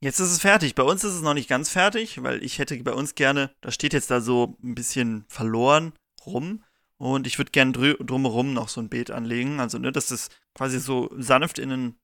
[0.00, 0.74] Jetzt ist es fertig.
[0.74, 3.74] Bei uns ist es noch nicht ganz fertig, weil ich hätte bei uns gerne, das
[3.74, 5.92] steht jetzt da so ein bisschen verloren
[6.26, 6.62] rum.
[6.98, 9.60] Und ich würde gerne drumherum noch so ein Beet anlegen.
[9.60, 11.94] Also, ne, dass das quasi so sanft in ein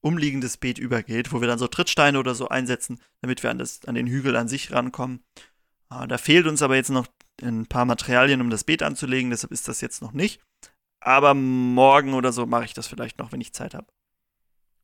[0.00, 3.84] umliegendes Beet übergeht, wo wir dann so Trittsteine oder so einsetzen, damit wir an, das,
[3.86, 5.24] an den Hügel an sich rankommen.
[5.88, 7.06] Ah, da fehlt uns aber jetzt noch
[7.42, 9.30] ein paar Materialien, um das Beet anzulegen.
[9.30, 10.40] Deshalb ist das jetzt noch nicht.
[11.00, 13.86] Aber morgen oder so mache ich das vielleicht noch, wenn ich Zeit habe.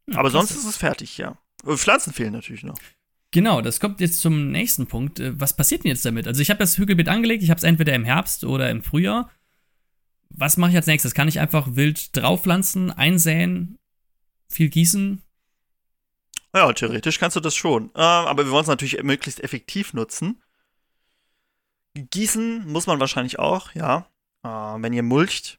[0.08, 1.38] Ja, aber sonst ist es fertig, ja.
[1.64, 2.78] Und Pflanzen fehlen natürlich noch.
[3.30, 5.20] Genau, das kommt jetzt zum nächsten Punkt.
[5.20, 6.26] Äh, Was passiert denn jetzt damit?
[6.26, 9.30] Also ich habe das Hügelbeet angelegt, ich habe es entweder im Herbst oder im Frühjahr.
[10.30, 11.14] Was mache ich als nächstes?
[11.14, 13.78] Kann ich einfach wild draufpflanzen, einsäen,
[14.48, 15.22] viel gießen?
[16.54, 17.90] Ja, theoretisch kannst du das schon.
[17.94, 20.42] Äh, aber wir wollen es natürlich möglichst effektiv nutzen.
[21.94, 24.06] Gießen muss man wahrscheinlich auch, ja.
[24.42, 25.58] Äh, wenn ihr mulcht,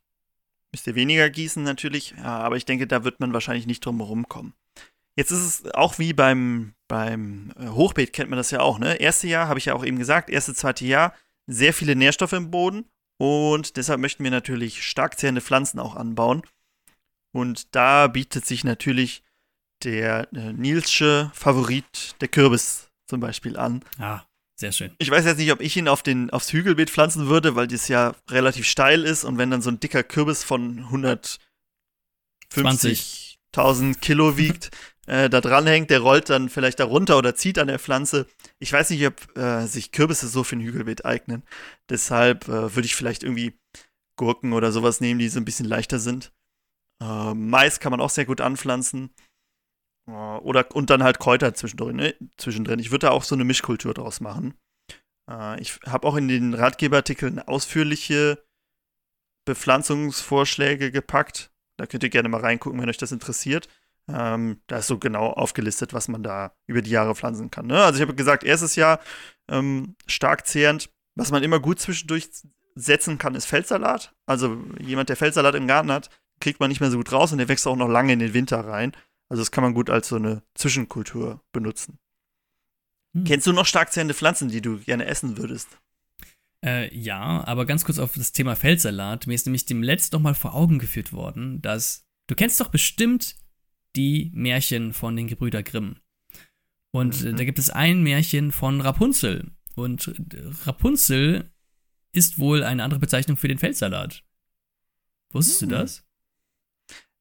[0.71, 2.13] müsst ihr weniger gießen natürlich.
[2.17, 4.53] Ja, aber ich denke, da wird man wahrscheinlich nicht drum herum kommen.
[5.15, 8.95] Jetzt ist es auch wie beim, beim äh, Hochbeet, kennt man das ja auch, ne?
[8.95, 11.13] Erste Jahr, habe ich ja auch eben gesagt, erste, zweite Jahr,
[11.47, 12.85] sehr viele Nährstoffe im Boden.
[13.17, 16.41] Und deshalb möchten wir natürlich stark zehrende Pflanzen auch anbauen.
[17.33, 19.23] Und da bietet sich natürlich
[19.83, 23.83] der äh, Nilsche Favorit, der Kürbis zum Beispiel an.
[23.99, 24.21] Ah,
[24.61, 24.95] sehr schön.
[24.99, 27.89] Ich weiß jetzt nicht, ob ich ihn auf den, aufs Hügelbeet pflanzen würde, weil das
[27.89, 30.85] ja relativ steil ist und wenn dann so ein dicker Kürbis von
[32.53, 34.69] 150.000 Kilo wiegt,
[35.07, 38.27] äh, da dranhängt, der rollt dann vielleicht da runter oder zieht an der Pflanze.
[38.59, 41.43] Ich weiß nicht, ob äh, sich Kürbisse so für ein Hügelbeet eignen.
[41.89, 43.59] Deshalb äh, würde ich vielleicht irgendwie
[44.15, 46.31] Gurken oder sowas nehmen, die so ein bisschen leichter sind.
[47.01, 49.09] Äh, Mais kann man auch sehr gut anpflanzen.
[50.11, 51.95] Oder und dann halt Kräuter zwischendrin.
[51.95, 52.15] Ne?
[52.37, 52.79] zwischendrin.
[52.79, 54.53] Ich würde da auch so eine Mischkultur draus machen.
[55.29, 58.43] Äh, ich habe auch in den Ratgeberartikeln ausführliche
[59.45, 61.51] Bepflanzungsvorschläge gepackt.
[61.77, 63.67] Da könnt ihr gerne mal reingucken, wenn euch das interessiert.
[64.07, 67.67] Ähm, da ist so genau aufgelistet, was man da über die Jahre pflanzen kann.
[67.67, 67.83] Ne?
[67.83, 68.99] Also ich habe gesagt, erstes Jahr
[69.49, 70.89] ähm, stark zehrend.
[71.15, 72.29] Was man immer gut zwischendurch
[72.75, 74.13] setzen kann, ist Feldsalat.
[74.25, 76.09] Also jemand, der Feldsalat im Garten hat,
[76.39, 78.33] kriegt man nicht mehr so gut raus und der wächst auch noch lange in den
[78.33, 78.93] Winter rein.
[79.31, 81.99] Also das kann man gut als so eine Zwischenkultur benutzen.
[83.13, 83.23] Hm.
[83.23, 85.69] Kennst du noch stark zehrende Pflanzen, die du gerne essen würdest?
[86.65, 89.27] Äh, ja, aber ganz kurz auf das Thema Feldsalat.
[89.27, 92.67] Mir ist nämlich dem letzt noch mal vor Augen geführt worden, dass du kennst doch
[92.67, 93.37] bestimmt
[93.95, 95.95] die Märchen von den Gebrüder Grimm.
[96.91, 97.37] Und äh, Mhm.
[97.37, 99.51] da gibt es ein Märchen von Rapunzel.
[99.75, 101.53] Und äh, Rapunzel
[102.11, 104.25] ist wohl eine andere Bezeichnung für den Feldsalat.
[105.31, 105.69] Wusstest Mhm.
[105.69, 106.03] du das?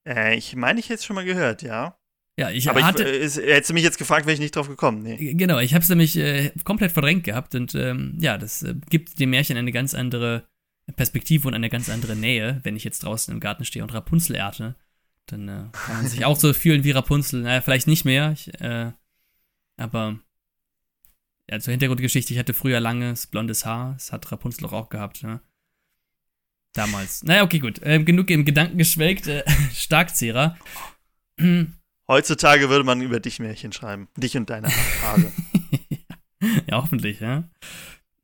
[0.04, 1.96] Äh, ich meine, ich hätte es schon mal gehört, ja.
[2.39, 3.05] Ja, ich Aber hatte.
[3.05, 5.03] ich, äh, hättest du mich jetzt gefragt, wäre ich nicht drauf gekommen.
[5.03, 5.35] Nee.
[5.35, 9.18] Genau, ich habe es nämlich äh, komplett verdrängt gehabt und ähm, ja, das äh, gibt
[9.18, 10.47] dem Märchen eine ganz andere
[10.97, 12.61] Perspektive und eine ganz andere Nähe.
[12.62, 14.74] Wenn ich jetzt draußen im Garten stehe und Rapunzel ernte,
[15.26, 17.43] dann äh, kann man sich auch so fühlen wie Rapunzel.
[17.43, 18.93] Naja, vielleicht nicht mehr, ich, äh,
[19.76, 20.18] aber
[21.51, 25.41] ja, zur Hintergrundgeschichte, ich hatte früher langes blondes Haar, das hat Rapunzel auch gehabt, ne?
[26.72, 27.24] Damals.
[27.24, 27.83] Naja, okay, gut.
[27.83, 29.26] Äh, genug im Gedanken geschwelgt.
[29.26, 29.43] Äh,
[29.74, 30.57] Starkzehrer.
[32.11, 34.08] Heutzutage würde man über dich Märchen schreiben.
[34.16, 35.32] Dich und deine Haare.
[36.66, 37.48] ja, hoffentlich, ja.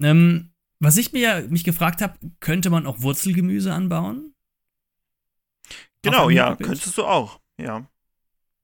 [0.03, 4.35] Ähm, was ich mir mich gefragt habe, könnte man auch Wurzelgemüse anbauen?
[6.03, 7.89] Genau, ja, könntest du auch, ja.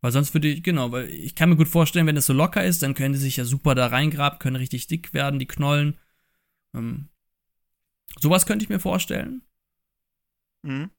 [0.01, 2.65] Weil sonst würde ich, genau, weil ich kann mir gut vorstellen, wenn es so locker
[2.65, 6.01] ist, dann können die sich ja super da reingraben, können richtig dick werden, die Knollen.
[6.75, 7.11] Ähm,
[8.19, 9.43] sowas könnte ich mir vorstellen.
[10.63, 10.91] Mhm.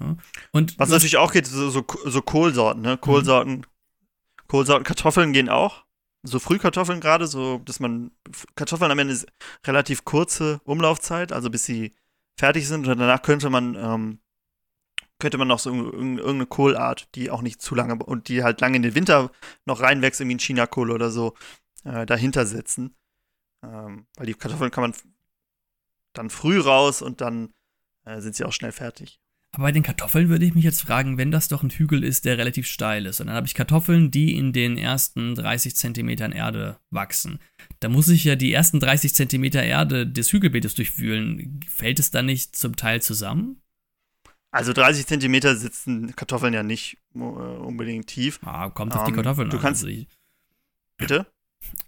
[0.00, 0.16] Ja.
[0.52, 2.98] Und Was natürlich auch geht, so, so, so Kohlsorten, ne?
[2.98, 3.64] Kohlsorten, mhm.
[4.46, 5.84] Kohlsorten, Kartoffeln gehen auch.
[6.24, 8.10] So Frühkartoffeln gerade, so, dass man,
[8.56, 9.26] Kartoffeln am Ende ist
[9.64, 11.94] relativ kurze Umlaufzeit, also bis sie
[12.36, 14.18] fertig sind und danach könnte man ähm,
[15.18, 18.76] könnte man noch so irgendeine Kohlart, die auch nicht zu lange und die halt lange
[18.76, 19.30] in den Winter
[19.64, 21.34] noch reinwächst, irgendwie ein China-Kohl oder so,
[21.84, 22.94] äh, dahinter setzen.
[23.62, 24.94] Ähm, weil die Kartoffeln kann man
[26.12, 27.52] dann früh raus und dann
[28.04, 29.20] äh, sind sie auch schnell fertig.
[29.52, 32.24] Aber bei den Kartoffeln würde ich mich jetzt fragen, wenn das doch ein Hügel ist,
[32.26, 36.32] der relativ steil ist, und dann habe ich Kartoffeln, die in den ersten 30 Zentimetern
[36.32, 37.38] Erde wachsen.
[37.80, 41.60] Da muss ich ja die ersten 30 Zentimeter Erde des Hügelbeetes durchwühlen.
[41.66, 43.62] Fällt es dann nicht zum Teil zusammen?
[44.50, 48.40] Also 30 Zentimeter sitzen Kartoffeln ja nicht äh, unbedingt tief.
[48.42, 49.62] Ah, kommt auf um, die ähm, Kartoffeln du an.
[49.62, 50.04] Kannst, also
[50.96, 51.26] bitte?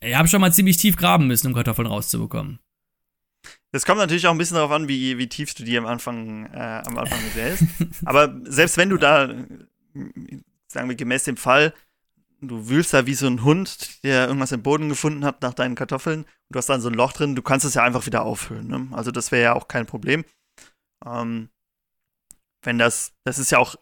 [0.01, 2.59] Ich habe schon mal ziemlich tief graben müssen, um Kartoffeln rauszubekommen.
[3.73, 6.47] Das kommt natürlich auch ein bisschen darauf an, wie, wie tief du die am Anfang,
[6.53, 7.65] äh, am Anfang säst.
[8.05, 9.29] Aber selbst wenn du da,
[10.67, 11.73] sagen wir gemäß dem Fall,
[12.41, 15.75] du wühlst da wie so ein Hund, der irgendwas im Boden gefunden hat nach deinen
[15.75, 18.23] Kartoffeln, und du hast dann so ein Loch drin, du kannst es ja einfach wieder
[18.23, 18.67] auffüllen.
[18.67, 18.89] Ne?
[18.93, 20.25] Also das wäre ja auch kein Problem.
[21.07, 21.49] Ähm,
[22.63, 23.77] wenn das, das ist ja auch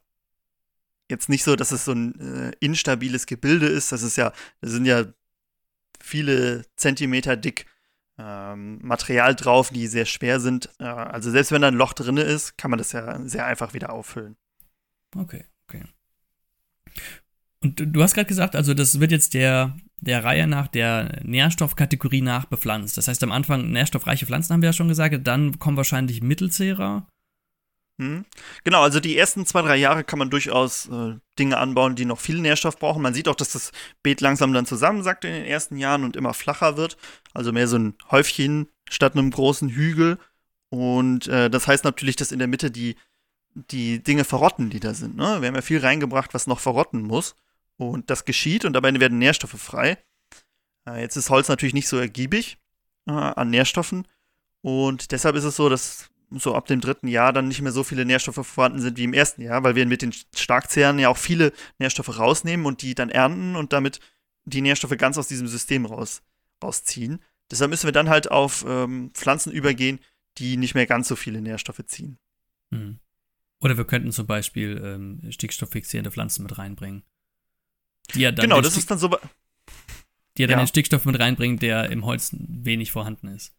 [1.11, 3.93] jetzt nicht so, dass es so ein äh, instabiles Gebilde ist.
[3.93, 5.05] Das ist ja, da sind ja
[6.01, 7.67] viele Zentimeter dick
[8.19, 10.71] ähm, Material drauf, die sehr schwer sind.
[10.79, 13.75] Äh, also selbst wenn da ein Loch drin ist, kann man das ja sehr einfach
[13.75, 14.37] wieder auffüllen.
[15.17, 15.85] Okay, okay.
[17.61, 22.21] Und du hast gerade gesagt, also das wird jetzt der, der Reihe nach, der Nährstoffkategorie
[22.23, 22.97] nach bepflanzt.
[22.97, 27.09] Das heißt, am Anfang nährstoffreiche Pflanzen haben wir ja schon gesagt, dann kommen wahrscheinlich Mittelzehrer
[27.99, 28.25] hm.
[28.63, 32.21] Genau, also die ersten zwei, drei Jahre kann man durchaus äh, Dinge anbauen, die noch
[32.21, 33.03] viel Nährstoff brauchen.
[33.03, 33.73] Man sieht auch, dass das
[34.05, 36.97] Beet langsam dann zusammensackt in den ersten Jahren und immer flacher wird.
[37.35, 40.19] Also mehr so ein Häufchen statt einem großen Hügel.
[40.71, 42.95] Und äh, das heißt natürlich, dass in der Mitte die,
[43.55, 45.17] die Dinge verrotten, die da sind.
[45.17, 45.41] Ne?
[45.41, 47.35] Wir haben ja viel reingebracht, was noch verrotten muss.
[47.79, 49.99] Und das geschieht und dabei werden Nährstoffe frei.
[50.87, 52.59] Äh, jetzt ist Holz natürlich nicht so ergiebig
[53.09, 54.07] äh, an Nährstoffen.
[54.61, 57.85] Und deshalb ist es so, dass so ab dem dritten Jahr dann nicht mehr so
[57.85, 61.17] viele Nährstoffe vorhanden sind wie im ersten Jahr, weil wir mit den Starkzehren ja auch
[61.17, 64.01] viele Nährstoffe rausnehmen und die dann ernten und damit
[64.45, 66.23] die Nährstoffe ganz aus diesem System raus,
[66.63, 67.23] rausziehen.
[67.51, 70.01] Deshalb müssen wir dann halt auf ähm, Pflanzen übergehen,
[70.37, 72.19] die nicht mehr ganz so viele Nährstoffe ziehen.
[72.71, 72.99] Hm.
[73.61, 77.03] Oder wir könnten zum Beispiel ähm, stickstofffixierende Pflanzen mit reinbringen.
[78.15, 79.09] Die ja dann genau, das ist dann so.
[80.37, 80.65] Die ja dann ja.
[80.65, 83.58] den Stickstoff mit reinbringen, der im Holz wenig vorhanden ist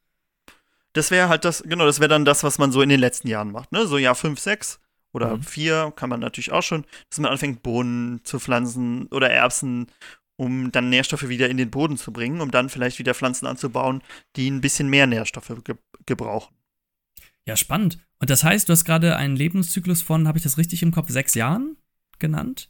[0.94, 3.28] das wäre halt das, genau, das wäre dann das, was man so in den letzten
[3.28, 3.86] Jahren macht, ne?
[3.86, 4.80] So Jahr 5, 6
[5.12, 5.44] oder mhm.
[5.44, 9.88] 4 kann man natürlich auch schon, dass man anfängt, Bohnen zu pflanzen oder Erbsen,
[10.36, 14.02] um dann Nährstoffe wieder in den Boden zu bringen, um dann vielleicht wieder Pflanzen anzubauen,
[14.36, 15.76] die ein bisschen mehr Nährstoffe ge
[16.06, 16.56] gebrauchen.
[17.46, 18.00] Ja, spannend.
[18.20, 21.10] Und das heißt, du hast gerade einen Lebenszyklus von, habe ich das richtig im Kopf,
[21.10, 21.78] sechs Jahren
[22.20, 22.70] genannt?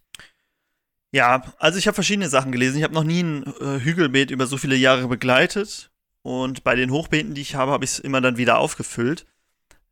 [1.12, 2.78] Ja, also ich habe verschiedene Sachen gelesen.
[2.78, 5.89] Ich habe noch nie ein äh, Hügelbeet über so viele Jahre begleitet.
[6.22, 9.26] Und bei den Hochbeeten, die ich habe, habe ich es immer dann wieder aufgefüllt.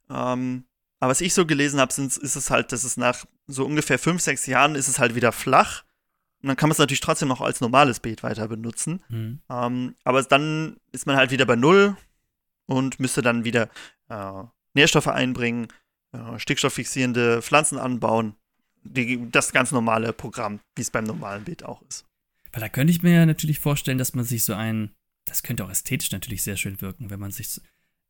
[0.09, 0.65] Ähm,
[0.99, 4.21] aber was ich so gelesen habe, ist es halt, dass es nach so ungefähr fünf,
[4.21, 5.84] sechs Jahren ist es halt wieder flach.
[6.41, 9.03] Und dann kann man es natürlich trotzdem noch als normales Beet weiter benutzen.
[9.09, 9.39] Mhm.
[9.49, 11.97] Ähm, aber dann ist man halt wieder bei Null
[12.65, 13.69] und müsste dann wieder
[14.09, 15.67] äh, Nährstoffe einbringen,
[16.11, 18.36] äh, stickstofffixierende Pflanzen anbauen.
[18.84, 22.05] Die, das ganz normale Programm, wie es beim normalen Beet auch ist.
[22.51, 24.93] Weil da könnte ich mir ja natürlich vorstellen, dass man sich so ein
[25.28, 27.61] das könnte auch ästhetisch natürlich sehr schön wirken, wenn man sich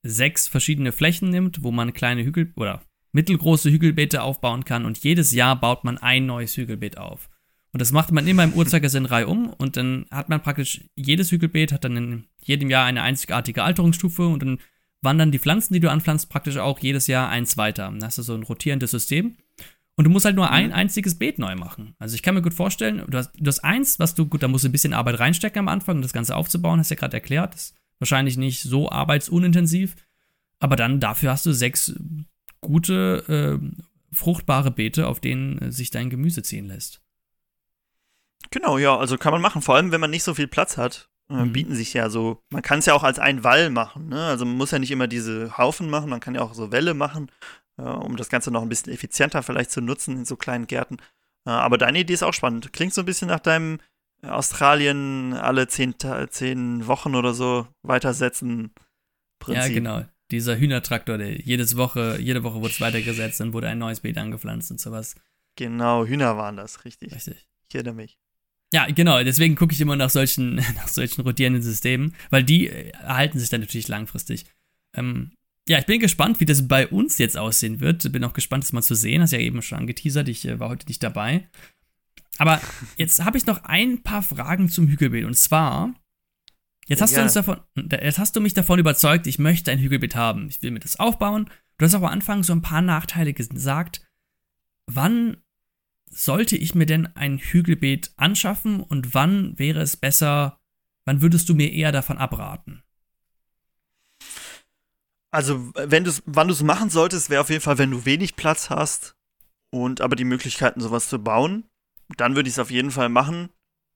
[0.03, 5.31] sechs verschiedene Flächen nimmt, wo man kleine Hügel oder mittelgroße Hügelbeete aufbauen kann und jedes
[5.31, 7.29] Jahr baut man ein neues Hügelbeet auf.
[7.73, 11.71] Und das macht man immer im Uhrzeigersinn reihum und dann hat man praktisch, jedes Hügelbeet
[11.71, 14.59] hat dann in jedem Jahr eine einzigartige Alterungsstufe und dann
[15.01, 17.83] wandern die Pflanzen, die du anpflanzt, praktisch auch jedes Jahr eins weiter.
[17.83, 19.37] Dann hast du so ein rotierendes System.
[19.97, 20.73] Und du musst halt nur ein mhm.
[20.73, 21.95] einziges Beet neu machen.
[21.97, 24.47] Also ich kann mir gut vorstellen, du hast, du hast eins, was du, gut, da
[24.47, 26.99] musst du ein bisschen Arbeit reinstecken am Anfang, um das Ganze aufzubauen, hast du ja
[26.99, 27.55] gerade erklärt.
[27.55, 29.95] Das ist wahrscheinlich nicht so arbeitsunintensiv.
[30.59, 31.95] Aber dann dafür hast du sechs
[32.61, 37.01] gute, äh, fruchtbare Beete, auf denen äh, sich dein Gemüse ziehen lässt.
[38.51, 39.63] Genau, ja, also kann man machen.
[39.63, 41.53] Vor allem, wenn man nicht so viel Platz hat, äh, mhm.
[41.53, 42.43] bieten sich ja so.
[42.51, 44.09] Man kann es ja auch als ein Wall machen.
[44.09, 44.23] Ne?
[44.25, 46.93] Also man muss ja nicht immer diese Haufen machen, man kann ja auch so Wälle
[46.93, 47.31] machen
[47.77, 50.97] um das Ganze noch ein bisschen effizienter vielleicht zu nutzen in so kleinen Gärten.
[51.45, 52.73] aber deine Idee ist auch spannend.
[52.73, 53.79] Klingt so ein bisschen nach deinem
[54.23, 55.95] Australien alle zehn,
[56.29, 58.71] zehn Wochen oder so weitersetzen
[59.39, 59.63] Prinzip.
[59.63, 60.05] Ja, genau.
[60.31, 64.17] Dieser Hühnertraktor, der jedes Woche, jede Woche wurde es weitergesetzt, dann wurde ein neues Beet
[64.17, 65.15] angepflanzt und sowas.
[65.55, 67.13] Genau, Hühner waren das, richtig.
[67.13, 67.47] Richtig.
[67.69, 68.17] Ich erinnere mich.
[68.73, 72.89] Ja, genau, deswegen gucke ich immer nach solchen, nach solchen rotierenden Systemen, weil die äh,
[72.89, 74.45] erhalten sich dann natürlich langfristig.
[74.93, 75.31] Ähm,
[75.67, 78.09] ja, ich bin gespannt, wie das bei uns jetzt aussehen wird.
[78.11, 79.21] Bin auch gespannt, das mal zu sehen.
[79.21, 81.47] Hast ja eben schon angeteasert, ich äh, war heute nicht dabei.
[82.37, 82.61] Aber
[82.97, 85.25] jetzt habe ich noch ein paar Fragen zum Hügelbeet.
[85.25, 85.93] Und zwar,
[86.87, 87.17] jetzt hast, ja.
[87.17, 90.47] du uns davon, jetzt hast du mich davon überzeugt, ich möchte ein Hügelbeet haben.
[90.47, 91.49] Ich will mir das aufbauen.
[91.77, 94.01] Du hast auch am Anfang so ein paar Nachteile gesagt.
[94.85, 95.37] Wann
[96.09, 100.61] sollte ich mir denn ein Hügelbeet anschaffen und wann wäre es besser,
[101.03, 102.83] wann würdest du mir eher davon abraten?
[105.37, 108.35] Also, wenn du's, wann du es machen solltest, wäre auf jeden Fall, wenn du wenig
[108.35, 109.15] Platz hast
[109.69, 111.69] und aber die Möglichkeiten, sowas zu bauen,
[112.17, 113.49] dann würde ich es auf jeden Fall machen.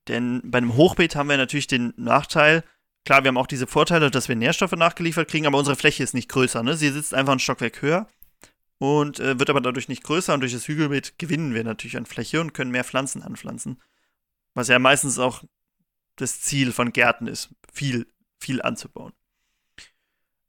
[0.06, 2.62] Denn bei einem Hochbeet haben wir natürlich den Nachteil,
[3.04, 6.14] klar, wir haben auch diese Vorteile, dass wir Nährstoffe nachgeliefert kriegen, aber unsere Fläche ist
[6.14, 6.62] nicht größer.
[6.62, 6.76] Ne?
[6.76, 8.06] Sie sitzt einfach ein Stockwerk höher
[8.78, 12.06] und äh, wird aber dadurch nicht größer und durch das Hügelbeet gewinnen wir natürlich an
[12.06, 13.82] Fläche und können mehr Pflanzen anpflanzen.
[14.54, 15.42] Was ja meistens auch
[16.14, 18.06] das Ziel von Gärten ist, viel,
[18.38, 19.12] viel anzubauen.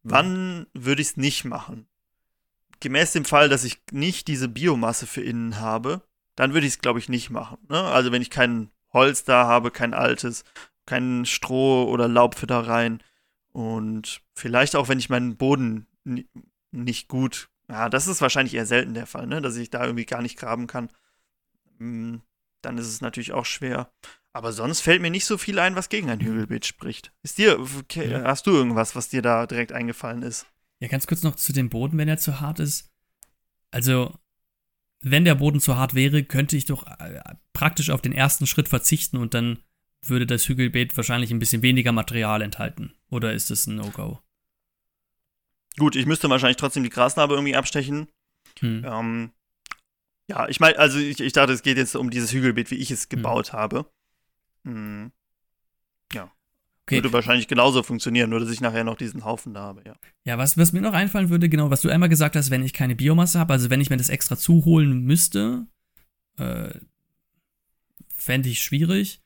[0.04, 1.88] Wann würde ich es nicht machen?
[2.80, 6.02] Gemäß dem Fall, dass ich nicht diese Biomasse für innen habe,
[6.36, 7.58] dann würde ich es, glaube ich, nicht machen.
[7.70, 7.82] Ne?
[7.82, 10.44] Also wenn ich kein Holz da habe, kein altes,
[10.86, 13.02] kein Stroh oder Laub für da rein
[13.52, 15.88] und vielleicht auch, wenn ich meinen Boden
[16.72, 19.42] nicht gut ja, das ist wahrscheinlich eher selten der Fall, ne?
[19.42, 20.90] dass ich da irgendwie gar nicht graben kann.
[21.80, 22.22] Hm,
[22.62, 23.92] dann ist es natürlich auch schwer.
[24.34, 27.12] Aber sonst fällt mir nicht so viel ein, was gegen ein Hügelbeet spricht.
[27.22, 28.24] Ist dir, okay, ja.
[28.24, 30.48] hast du irgendwas, was dir da direkt eingefallen ist?
[30.80, 32.92] Ja, ganz kurz noch zu dem Boden, wenn er zu hart ist.
[33.70, 34.18] Also,
[35.02, 37.22] wenn der Boden zu hart wäre, könnte ich doch äh,
[37.54, 39.60] praktisch auf den ersten Schritt verzichten und dann
[40.02, 42.94] würde das Hügelbeet wahrscheinlich ein bisschen weniger Material enthalten.
[43.10, 44.20] Oder ist es ein No-Go?
[45.78, 48.08] Gut, ich müsste wahrscheinlich trotzdem die Grasnarbe irgendwie abstechen.
[48.60, 48.84] Hm.
[48.86, 49.32] Ähm,
[50.28, 52.92] ja, ich meine, also ich, ich, dachte, es geht jetzt um dieses Hügelbeet, wie ich
[52.92, 53.10] es hm.
[53.10, 53.60] gebaut hm.
[53.60, 53.86] habe.
[54.66, 55.12] Hm.
[56.14, 56.32] Ja.
[56.86, 56.96] Okay.
[56.96, 59.96] Würde wahrscheinlich genauso funktionieren, nur dass ich nachher noch diesen Haufen da habe, ja.
[60.26, 62.74] Ja, was, was mir noch einfallen würde, genau, was du einmal gesagt hast, wenn ich
[62.74, 65.66] keine Biomasse habe, also wenn ich mir das extra zuholen müsste,
[66.38, 66.72] äh,
[68.14, 69.22] fände ich schwierig.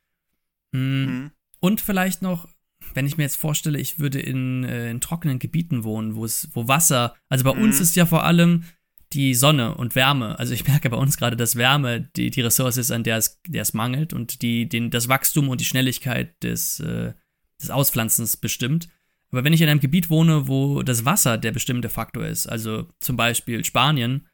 [0.74, 1.06] Hm.
[1.06, 1.32] Mhm.
[1.60, 2.48] Und vielleicht noch,
[2.94, 6.50] wenn ich mir jetzt vorstelle, ich würde in, äh, in trockenen Gebieten wohnen, wo es,
[6.54, 7.64] wo Wasser, also bei mhm.
[7.64, 8.66] uns ist ja vor allem
[9.14, 10.38] die Sonne und Wärme.
[10.38, 13.42] Also ich merke bei uns gerade, dass Wärme die, die Ressource ist, an der es,
[13.48, 17.14] der es mangelt und die den, das Wachstum und die Schnelligkeit des, äh,
[17.62, 18.90] des Auspflanzens bestimmt.
[19.32, 22.88] Aber wenn ich in einem Gebiet wohne, wo das Wasser der bestimmte Faktor ist, also
[23.00, 24.28] zum Beispiel Spanien,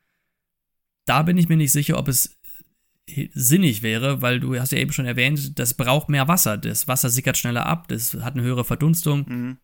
[1.05, 2.39] da bin ich mir nicht sicher, ob es
[3.05, 6.57] sinnig wäre, weil du hast ja eben schon erwähnt, das braucht mehr Wasser.
[6.57, 9.25] Das Wasser sickert schneller ab, das hat eine höhere Verdunstung.
[9.27, 9.57] Mhm.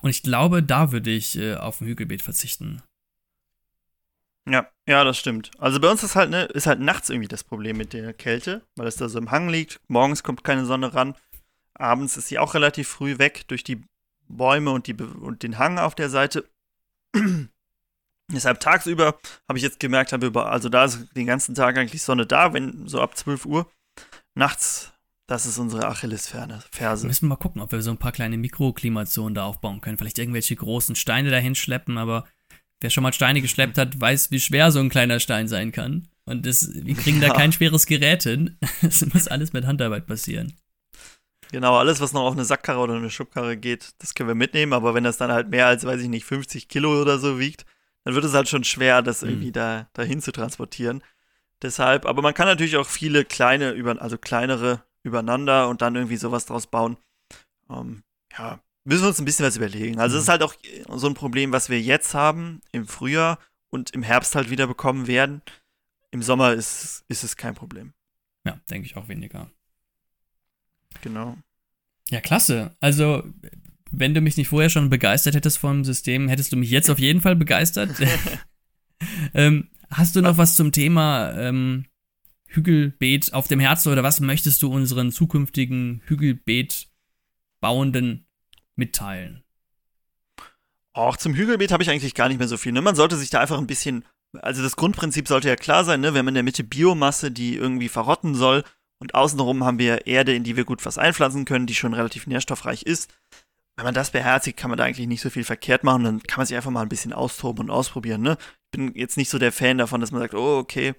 [0.00, 2.82] Und ich glaube, da würde ich äh, auf ein Hügelbeet verzichten.
[4.48, 5.50] Ja, ja, das stimmt.
[5.58, 8.62] Also bei uns ist halt, ne, ist halt nachts irgendwie das Problem mit der Kälte,
[8.76, 9.80] weil es da so im Hang liegt.
[9.88, 11.14] Morgens kommt keine Sonne ran.
[11.74, 13.82] Abends ist sie auch relativ früh weg durch die
[14.28, 16.48] Bäume und, die, und den Hang auf der Seite.
[18.32, 19.18] Deshalb tagsüber
[19.48, 22.52] habe ich jetzt gemerkt, habe über, also da ist den ganzen Tag eigentlich Sonne da,
[22.52, 23.70] wenn so ab 12 Uhr.
[24.34, 24.92] Nachts,
[25.26, 26.62] das ist unsere Achillesferse.
[26.70, 27.06] Ferse.
[27.06, 29.98] Müssen wir mal gucken, ob wir so ein paar kleine Mikroklimazonen da aufbauen können.
[29.98, 32.24] Vielleicht irgendwelche großen Steine dahin schleppen, aber
[32.80, 36.08] wer schon mal Steine geschleppt hat, weiß, wie schwer so ein kleiner Stein sein kann.
[36.24, 37.28] Und das, wir kriegen ja.
[37.28, 38.58] da kein schweres Gerät hin.
[38.82, 40.54] Es muss alles mit Handarbeit passieren.
[41.52, 44.72] Genau, alles, was noch auf eine Sackkarre oder eine Schubkarre geht, das können wir mitnehmen.
[44.72, 47.66] Aber wenn das dann halt mehr als, weiß ich nicht, 50 Kilo oder so wiegt,
[48.04, 49.54] dann wird es halt schon schwer, das irgendwie mhm.
[49.54, 51.02] da dahin zu transportieren.
[51.62, 56.16] Deshalb, aber man kann natürlich auch viele kleine, über, also kleinere übereinander und dann irgendwie
[56.16, 56.96] sowas draus bauen.
[57.68, 58.02] Ähm,
[58.36, 59.98] ja, müssen wir uns ein bisschen was überlegen.
[59.98, 60.24] Also es mhm.
[60.24, 60.54] ist halt auch
[60.96, 63.38] so ein Problem, was wir jetzt haben im Frühjahr
[63.70, 65.42] und im Herbst halt wieder bekommen werden.
[66.10, 67.92] Im Sommer ist, ist es kein Problem.
[68.44, 69.50] Ja, denke ich auch weniger.
[71.02, 71.36] Genau.
[72.08, 72.74] Ja, klasse.
[72.80, 73.22] Also
[73.92, 76.98] wenn du mich nicht vorher schon begeistert hättest vom System, hättest du mich jetzt auf
[76.98, 77.90] jeden Fall begeistert.
[79.34, 81.86] ähm, hast du noch was zum Thema ähm,
[82.46, 88.26] Hügelbeet auf dem Herzen oder was möchtest du unseren zukünftigen Hügelbeet-Bauenden
[88.80, 89.44] mitteilen?
[90.92, 92.72] Auch zum Hügelbeet habe ich eigentlich gar nicht mehr so viel.
[92.72, 92.82] Ne?
[92.82, 94.04] Man sollte sich da einfach ein bisschen,
[94.40, 96.12] also das Grundprinzip sollte ja klar sein, ne?
[96.14, 98.64] wir haben in der Mitte Biomasse, die irgendwie verrotten soll
[98.98, 102.26] und außenrum haben wir Erde, in die wir gut was einpflanzen können, die schon relativ
[102.26, 103.08] nährstoffreich ist
[103.80, 106.04] wenn man das beherzigt, kann man da eigentlich nicht so viel verkehrt machen.
[106.04, 108.20] Dann kann man sich einfach mal ein bisschen austoben und ausprobieren.
[108.20, 108.36] Ne?
[108.38, 110.94] Ich bin jetzt nicht so der Fan davon, dass man sagt, oh, okay,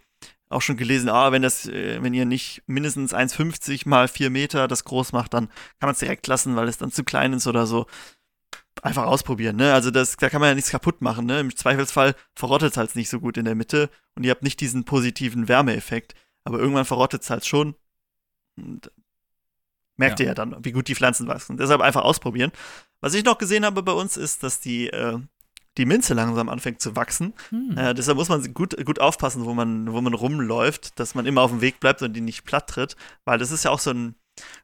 [0.51, 4.67] auch schon gelesen, ah, wenn das, äh, wenn ihr nicht mindestens 1,50 mal 4 Meter
[4.67, 7.47] das groß macht, dann kann man es direkt lassen, weil es dann zu klein ist
[7.47, 7.87] oder so.
[8.81, 9.73] Einfach ausprobieren, ne?
[9.73, 11.39] Also das, da kann man ja nichts kaputt machen, ne?
[11.39, 14.59] Im Zweifelsfall verrottet es halt nicht so gut in der Mitte und ihr habt nicht
[14.59, 16.15] diesen positiven Wärmeeffekt.
[16.43, 17.75] Aber irgendwann verrottet es halt schon.
[18.57, 18.91] Und
[19.97, 20.25] merkt ja.
[20.25, 21.57] ihr ja dann, wie gut die Pflanzen wachsen.
[21.57, 22.51] Deshalb einfach ausprobieren.
[23.01, 25.19] Was ich noch gesehen habe bei uns ist, dass die äh,
[25.77, 27.33] die Minze langsam anfängt zu wachsen.
[27.49, 27.77] Hm.
[27.77, 31.41] Äh, deshalb muss man gut, gut aufpassen, wo man, wo man rumläuft, dass man immer
[31.41, 32.95] auf dem Weg bleibt und die nicht platt tritt,
[33.25, 34.15] weil das ist ja auch so, ein,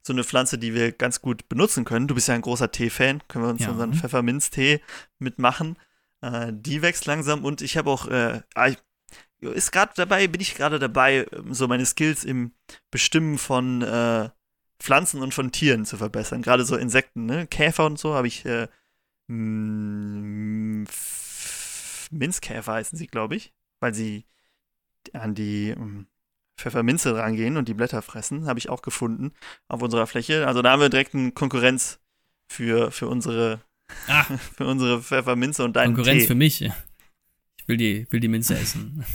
[0.01, 2.07] so eine Pflanze, die wir ganz gut benutzen können.
[2.07, 3.69] Du bist ja ein großer Tee-Fan, können wir uns ja.
[3.69, 4.81] unseren Pfefferminztee
[5.19, 5.77] mitmachen.
[6.21, 8.41] Äh, die wächst langsam und ich habe auch, äh,
[9.39, 12.51] ist gerade dabei, bin ich gerade dabei, so meine Skills im
[12.91, 14.29] Bestimmen von äh,
[14.79, 16.41] Pflanzen und von Tieren zu verbessern.
[16.41, 17.47] Gerade so Insekten, ne?
[17.47, 18.67] Käfer und so habe ich äh,
[19.28, 20.88] Minzkäfer
[22.73, 24.25] heißen sie, glaube ich, weil sie
[25.13, 26.07] an die hm,
[26.57, 29.32] Pfefferminze rangehen und die Blätter fressen, habe ich auch gefunden
[29.67, 30.47] auf unserer Fläche.
[30.47, 31.99] Also da haben wir direkt eine Konkurrenz
[32.47, 33.61] für, für unsere
[34.07, 34.23] ah.
[34.55, 36.28] für unsere Pfefferminze und deinen Konkurrenz Tee.
[36.28, 36.61] für mich.
[36.61, 39.05] Ich will die, will die Minze essen.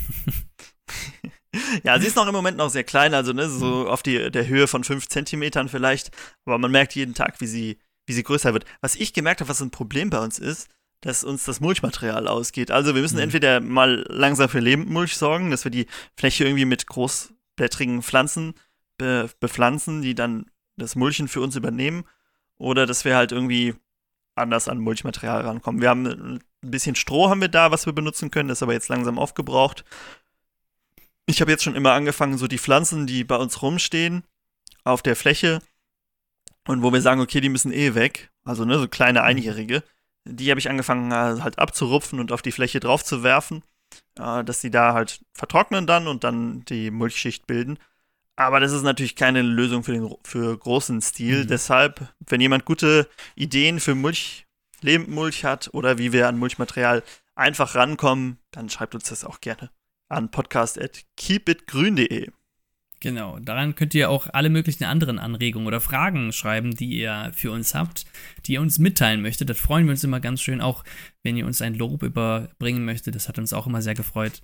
[1.83, 4.47] ja, sie ist noch im Moment noch sehr klein, also ne, so auf die, der
[4.47, 6.11] Höhe von 5 Zentimetern vielleicht.
[6.45, 8.65] Aber man merkt jeden Tag, wie sie, wie sie größer wird.
[8.81, 10.69] Was ich gemerkt habe, was ein Problem bei uns ist,
[11.01, 12.71] dass uns das Mulchmaterial ausgeht.
[12.71, 13.23] Also wir müssen mhm.
[13.23, 15.87] entweder mal langsam für Lebendmulch sorgen, dass wir die
[16.17, 18.53] Fläche irgendwie mit großblättrigen Pflanzen
[18.97, 20.45] be bepflanzen, die dann
[20.77, 22.05] das Mulchen für uns übernehmen,
[22.57, 23.75] oder dass wir halt irgendwie
[24.35, 25.81] anders an Mulchmaterial rankommen.
[25.81, 28.73] Wir haben ein bisschen Stroh haben wir da, was wir benutzen können, das ist aber
[28.73, 29.83] jetzt langsam aufgebraucht.
[31.25, 34.23] Ich habe jetzt schon immer angefangen, so die Pflanzen, die bei uns rumstehen,
[34.83, 35.59] auf der Fläche,
[36.67, 39.25] und wo wir sagen, okay, die müssen eh weg, also ne, so kleine mhm.
[39.25, 39.83] Einjährige,
[40.25, 43.63] die habe ich angefangen äh, halt abzurupfen und auf die Fläche drauf zu werfen,
[44.17, 47.77] äh, dass die da halt vertrocknen dann und dann die Mulchschicht bilden.
[48.35, 51.43] Aber das ist natürlich keine Lösung für den für großen Stil.
[51.43, 51.47] Mhm.
[51.47, 54.47] Deshalb, wenn jemand gute Ideen für Mulch,
[54.81, 57.03] Lebendmulch hat oder wie wir an Mulchmaterial
[57.35, 59.69] einfach rankommen, dann schreibt uns das auch gerne
[60.09, 62.31] an podcast@keepitgrün.de.
[63.03, 67.51] Genau, daran könnt ihr auch alle möglichen anderen Anregungen oder Fragen schreiben, die ihr für
[67.51, 68.05] uns habt,
[68.45, 69.49] die ihr uns mitteilen möchtet.
[69.49, 70.85] Das freuen wir uns immer ganz schön, auch
[71.21, 73.13] wenn ihr uns ein Lob überbringen möchtet.
[73.15, 74.41] Das hat uns auch immer sehr gefreut.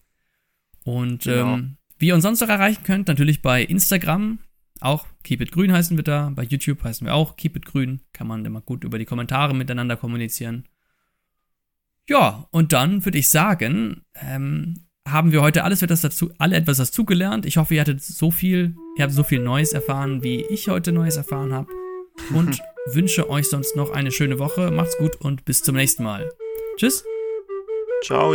[0.84, 1.54] Und genau.
[1.54, 4.40] ähm, wie ihr uns sonst noch erreichen könnt, natürlich bei Instagram,
[4.82, 6.30] auch Keep It Grün heißen wir da.
[6.36, 8.02] Bei YouTube heißen wir auch Keep It Grün.
[8.12, 10.66] Kann man immer gut über die Kommentare miteinander kommunizieren.
[12.10, 16.78] Ja, und dann würde ich sagen, ähm, haben wir heute alles etwas dazu, alle etwas
[16.78, 17.46] dazugelernt.
[17.46, 20.92] Ich hoffe, ihr hattet so viel, ihr habt so viel Neues erfahren, wie ich heute
[20.92, 21.72] Neues erfahren habe.
[22.34, 22.62] Und
[22.94, 24.72] wünsche euch sonst noch eine schöne Woche.
[24.72, 26.30] Macht's gut und bis zum nächsten Mal.
[26.78, 27.04] Tschüss.
[28.04, 28.34] Ciao.